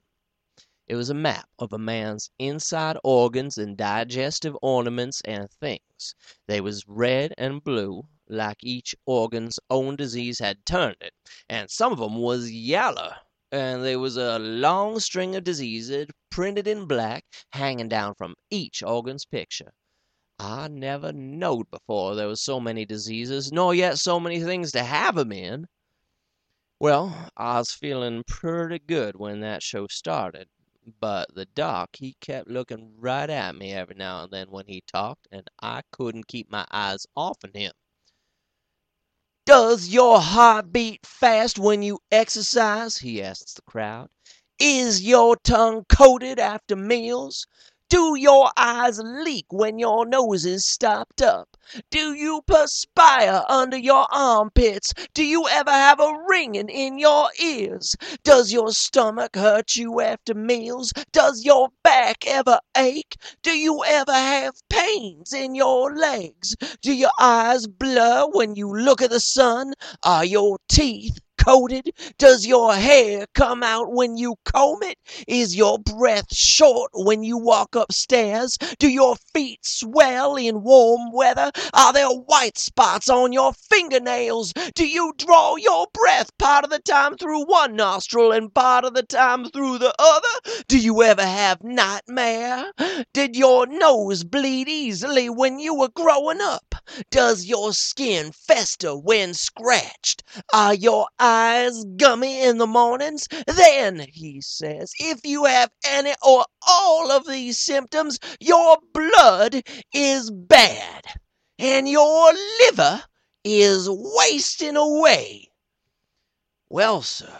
It 0.87 0.95
was 0.95 1.09
a 1.09 1.13
map 1.13 1.49
of 1.59 1.73
a 1.73 1.77
man's 1.77 2.29
inside 2.39 2.97
organs 3.03 3.57
and 3.57 3.77
digestive 3.77 4.55
ornaments 4.61 5.21
and 5.25 5.49
things. 5.51 6.15
They 6.47 6.61
was 6.61 6.87
red 6.87 7.33
and 7.37 7.63
blue, 7.63 8.07
like 8.27 8.57
each 8.63 8.95
organ's 9.05 9.59
own 9.69 9.95
disease 9.95 10.39
had 10.39 10.65
turned 10.65 10.97
it, 11.01 11.13
and 11.49 11.69
some 11.69 11.93
of 11.93 12.01
'em 12.01 12.15
was 12.17 12.51
yaller, 12.51 13.17
and 13.51 13.83
there 13.83 13.99
was 13.99 14.17
a 14.17 14.39
long 14.39 14.99
string 14.99 15.35
of 15.35 15.43
diseases 15.43 16.07
printed 16.29 16.67
in 16.67 16.85
black 16.85 17.25
hanging 17.51 17.89
down 17.89 18.15
from 18.15 18.35
each 18.49 18.81
organ's 18.83 19.25
picture. 19.25 19.73
I 20.39 20.67
never 20.67 21.13
knowed 21.13 21.69
before 21.71 22.15
there 22.15 22.27
was 22.27 22.41
so 22.41 22.59
many 22.59 22.85
diseases, 22.85 23.51
nor 23.51 23.75
yet 23.75 23.99
so 23.99 24.19
many 24.19 24.41
things 24.41 24.71
to 24.73 24.83
have 24.83 25.17
'em 25.17 25.31
in. 25.31 25.67
Well, 26.83 27.29
I 27.37 27.59
was 27.59 27.71
feeling 27.71 28.25
purty 28.27 28.77
good 28.77 29.15
when 29.15 29.39
that 29.39 29.63
show 29.63 29.87
started, 29.87 30.49
but 30.99 31.33
the 31.33 31.45
Doc 31.45 31.91
he 31.95 32.17
kept 32.19 32.49
looking 32.49 32.95
right 32.99 33.29
at 33.29 33.55
me 33.55 33.71
every 33.71 33.95
now 33.95 34.23
and 34.25 34.33
then 34.33 34.51
when 34.51 34.67
he 34.67 34.81
talked, 34.81 35.25
and 35.31 35.49
I 35.61 35.83
couldn't 35.93 36.27
keep 36.27 36.51
my 36.51 36.67
eyes 36.69 37.05
off'n 37.15 37.53
him. 37.55 37.71
"Does 39.45 39.87
your 39.87 40.19
heart 40.19 40.73
beat 40.73 41.05
fast 41.05 41.57
when 41.57 41.83
you 41.83 41.99
exercise?" 42.11 42.97
he 42.97 43.23
asks 43.23 43.53
the 43.53 43.61
crowd. 43.61 44.09
"Is 44.59 45.01
your 45.01 45.37
tongue 45.37 45.85
coated 45.85 46.37
after 46.37 46.75
meals? 46.75 47.47
Do 47.93 48.15
your 48.15 48.49
eyes 48.57 48.99
leak 49.03 49.45
when 49.51 49.77
your 49.77 50.03
nose 50.07 50.47
is 50.47 50.65
stopped 50.65 51.21
up? 51.21 51.55
Do 51.91 52.15
you 52.15 52.41
perspire 52.47 53.43
under 53.47 53.77
your 53.77 54.07
armpits? 54.11 54.95
Do 55.13 55.23
you 55.23 55.47
ever 55.47 55.69
have 55.69 55.99
a 55.99 56.17
ringing 56.27 56.69
in 56.69 56.97
your 56.97 57.29
ears? 57.39 57.95
Does 58.23 58.51
your 58.51 58.71
stomach 58.71 59.35
hurt 59.35 59.75
you 59.75 60.01
after 60.01 60.33
meals? 60.33 60.91
Does 61.11 61.45
your 61.45 61.69
back 61.83 62.25
ever 62.25 62.59
ache? 62.75 63.15
Do 63.43 63.55
you 63.55 63.83
ever 63.85 64.11
have 64.11 64.55
pains 64.71 65.31
in 65.31 65.53
your 65.53 65.95
legs? 65.95 66.55
Do 66.81 66.91
your 66.91 67.13
eyes 67.19 67.67
blur 67.67 68.27
when 68.31 68.55
you 68.55 68.73
look 68.73 69.03
at 69.03 69.11
the 69.11 69.19
sun? 69.19 69.75
Are 70.01 70.25
your 70.25 70.57
teeth 70.67 71.19
coated? 71.43 71.91
Does 72.17 72.45
your 72.45 72.73
hair 72.73 73.25
come 73.35 73.63
out 73.63 73.91
when 73.91 74.15
you 74.15 74.35
comb 74.45 74.81
it? 74.83 74.97
Is 75.27 75.55
your 75.55 75.77
breath 75.77 76.33
short 76.33 76.91
when 76.93 77.23
you 77.23 77.37
walk 77.37 77.75
upstairs? 77.75 78.57
Do 78.79 78.87
your 78.87 79.17
feet 79.33 79.59
swell 79.65 80.37
in 80.37 80.63
warm 80.63 81.11
weather? 81.11 81.51
Are 81.73 81.91
there 81.91 82.07
white 82.07 82.57
spots 82.57 83.09
on 83.09 83.33
your 83.33 83.51
fingernails? 83.53 84.53
Do 84.73 84.87
you 84.87 85.13
draw 85.17 85.57
your 85.57 85.87
breath 85.93 86.29
part 86.37 86.63
of 86.63 86.69
the 86.69 86.79
time 86.79 87.17
through 87.17 87.45
one 87.45 87.75
nostril 87.75 88.31
and 88.31 88.53
part 88.53 88.85
of 88.85 88.93
the 88.93 89.03
time 89.03 89.45
through 89.49 89.79
the 89.79 89.93
other? 89.99 90.63
Do 90.69 90.79
you 90.79 91.03
ever 91.03 91.25
have 91.25 91.61
nightmare? 91.61 92.71
Did 93.13 93.35
your 93.35 93.67
nose 93.67 94.23
bleed 94.23 94.69
easily 94.69 95.29
when 95.29 95.59
you 95.59 95.75
were 95.75 95.89
growing 95.89 96.39
up? 96.39 96.72
Does 97.09 97.45
your 97.45 97.73
skin 97.73 98.31
fester 98.31 98.97
when 98.97 99.33
scratched? 99.33 100.23
Are 100.53 100.73
your 100.73 101.07
eyes 101.19 101.85
gummy 101.97 102.43
in 102.43 102.57
the 102.57 102.67
mornings? 102.67 103.27
Then, 103.47 104.05
he 104.11 104.41
says, 104.41 104.91
if 104.99 105.25
you 105.25 105.45
have 105.45 105.71
any 105.87 106.13
or 106.21 106.45
all 106.67 107.11
of 107.11 107.27
these 107.27 107.59
symptoms, 107.59 108.19
your 108.39 108.77
blood 108.93 109.61
is 109.93 110.29
bad, 110.31 111.05
and 111.59 111.87
your 111.87 112.33
liver 112.61 113.03
is 113.43 113.89
wasting 113.89 114.75
away. 114.75 115.49
Well, 116.69 117.01
sir, 117.01 117.39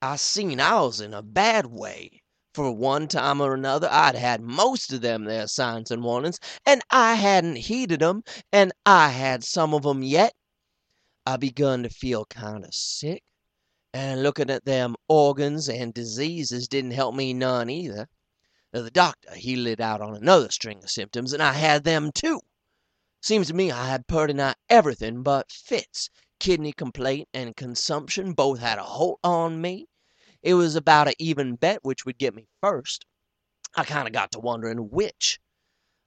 I 0.00 0.16
seen 0.16 0.60
I 0.60 0.80
was 0.80 1.00
in 1.00 1.14
a 1.14 1.22
bad 1.22 1.66
way. 1.66 2.17
For 2.58 2.72
one 2.72 3.06
time 3.06 3.40
or 3.40 3.54
another 3.54 3.88
I'd 3.88 4.16
had 4.16 4.40
most 4.40 4.92
of 4.92 5.00
them 5.00 5.26
there 5.26 5.46
signs 5.46 5.92
and 5.92 6.02
warnings, 6.02 6.40
and 6.66 6.82
I 6.90 7.14
hadn't 7.14 7.54
heeded 7.54 8.02
'em, 8.02 8.24
and 8.52 8.72
I 8.84 9.10
had 9.10 9.44
some 9.44 9.72
of 9.74 9.86
'em 9.86 10.02
yet. 10.02 10.34
I 11.24 11.36
begun 11.36 11.84
to 11.84 11.88
feel 11.88 12.24
kind 12.24 12.64
o' 12.64 12.68
sick, 12.72 13.22
and 13.94 14.24
lookin' 14.24 14.50
at 14.50 14.64
them 14.64 14.96
organs 15.06 15.68
and 15.68 15.94
diseases 15.94 16.66
didn't 16.66 16.90
help 16.90 17.14
me 17.14 17.32
none 17.32 17.70
either. 17.70 18.08
The 18.72 18.90
doctor 18.90 19.36
he 19.36 19.54
lit 19.54 19.78
out 19.78 20.00
on 20.00 20.16
another 20.16 20.50
string 20.50 20.82
of 20.82 20.90
symptoms, 20.90 21.32
and 21.32 21.40
I 21.40 21.52
had 21.52 21.84
them 21.84 22.10
too. 22.10 22.40
Seems 23.22 23.46
to 23.46 23.54
me 23.54 23.70
I 23.70 23.86
had 23.86 24.08
purty 24.08 24.32
nigh 24.32 24.56
everything 24.68 25.22
but 25.22 25.52
fits. 25.52 26.10
Kidney 26.40 26.72
complaint 26.72 27.28
and 27.32 27.54
consumption 27.54 28.32
both 28.32 28.58
had 28.58 28.80
a 28.80 28.82
holt 28.82 29.20
on 29.22 29.60
me. 29.60 29.86
It 30.42 30.54
was 30.54 30.76
about 30.76 31.08
a 31.08 31.14
even 31.18 31.56
bet 31.56 31.80
which 31.82 32.04
would 32.04 32.18
get 32.18 32.34
me 32.34 32.46
first. 32.60 33.04
I 33.74 33.84
kind 33.84 34.06
of 34.06 34.12
got 34.12 34.32
to 34.32 34.38
wondering 34.38 34.90
which. 34.90 35.40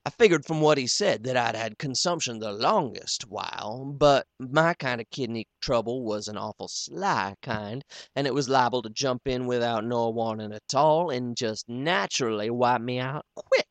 I 0.04 0.10
figured 0.10 0.46
from 0.46 0.62
what 0.62 0.80
he 0.80 0.88
said 0.88 1.26
that 1.26 1.38
I'd 1.38 1.56
had 1.56 1.78
consumption 1.78 2.40
the 2.40 2.52
longest 2.52 3.28
while, 3.28 3.86
but 3.86 4.26
my 4.40 4.74
kind 4.74 5.00
of 5.00 5.10
kidney 5.12 5.48
trouble 5.62 6.04
was 6.04 6.28
an 6.28 6.38
awful 6.38 6.70
sly 6.70 7.36
kind, 7.44 7.86
and 8.16 8.26
it 8.26 8.34
was 8.34 8.50
liable 8.50 8.82
to 8.82 8.90
jump 8.90 9.28
in 9.28 9.46
without 9.46 9.86
no 9.86 10.10
warnin' 10.10 10.54
at 10.54 10.74
all, 10.74 11.12
and 11.12 11.38
just 11.38 11.70
naturally 11.70 12.50
wipe 12.50 12.82
me 12.82 12.98
out 12.98 13.26
quick. 13.36 13.68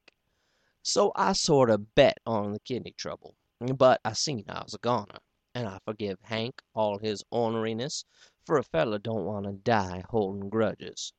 So 0.83 1.11
I 1.17 1.33
sort 1.33 1.69
of 1.69 1.95
bet 1.97 2.19
on 2.27 2.53
the 2.53 2.61
kidney 2.61 2.95
trouble. 2.97 3.35
But 3.59 4.01
I 4.05 4.13
seen 4.13 4.45
I 4.49 4.63
was 4.63 4.75
a 4.75 4.79
goner, 4.79 5.19
and 5.55 5.67
I 5.67 5.81
forgive 5.85 6.19
Hank 6.23 6.63
all 6.75 6.99
his 6.99 7.25
orneriness, 7.33 8.05
for 8.45 8.59
a 8.59 8.65
feller 8.65 8.99
don't 8.99 9.25
want 9.25 9.47
to 9.47 9.53
die 9.53 10.03
holdin' 10.11 10.49
grudges. 10.49 11.13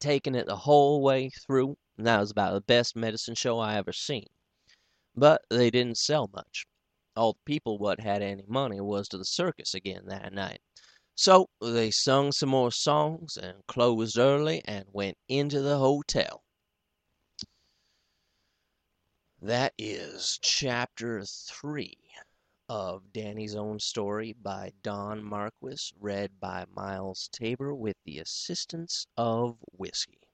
Taking 0.00 0.34
it 0.34 0.46
the 0.46 0.56
whole 0.56 1.02
way 1.02 1.30
through, 1.30 1.76
that 1.96 2.20
was 2.20 2.30
about 2.30 2.54
the 2.54 2.60
best 2.60 2.94
medicine 2.96 3.34
show 3.34 3.58
I 3.58 3.76
ever 3.76 3.92
seen. 3.92 4.26
But 5.14 5.42
they 5.50 5.70
didn't 5.70 5.98
sell 5.98 6.28
much. 6.32 6.66
All 7.16 7.32
the 7.32 7.40
people 7.44 7.78
what 7.78 8.00
had 8.00 8.22
any 8.22 8.44
money 8.46 8.80
was 8.80 9.08
to 9.08 9.18
the 9.18 9.24
circus 9.24 9.74
again 9.74 10.06
that 10.06 10.32
night. 10.32 10.60
So 11.14 11.48
they 11.60 11.90
sung 11.90 12.30
some 12.30 12.50
more 12.50 12.70
songs 12.70 13.36
and 13.36 13.66
closed 13.66 14.18
early 14.18 14.62
and 14.64 14.84
went 14.92 15.18
into 15.28 15.60
the 15.60 15.78
hotel. 15.78 16.44
That 19.40 19.74
is 19.78 20.38
chapter 20.42 21.24
three 21.24 21.96
of 22.68 23.12
Danny's 23.12 23.56
Own 23.56 23.78
Story 23.80 24.34
by 24.34 24.72
Don 24.82 25.24
Marquis, 25.24 25.92
read 25.98 26.38
by 26.38 26.66
Miles 26.74 27.28
Tabor 27.32 27.74
with 27.74 27.96
the 28.04 28.18
assistance 28.18 29.06
of 29.16 29.56
Whiskey. 29.72 30.27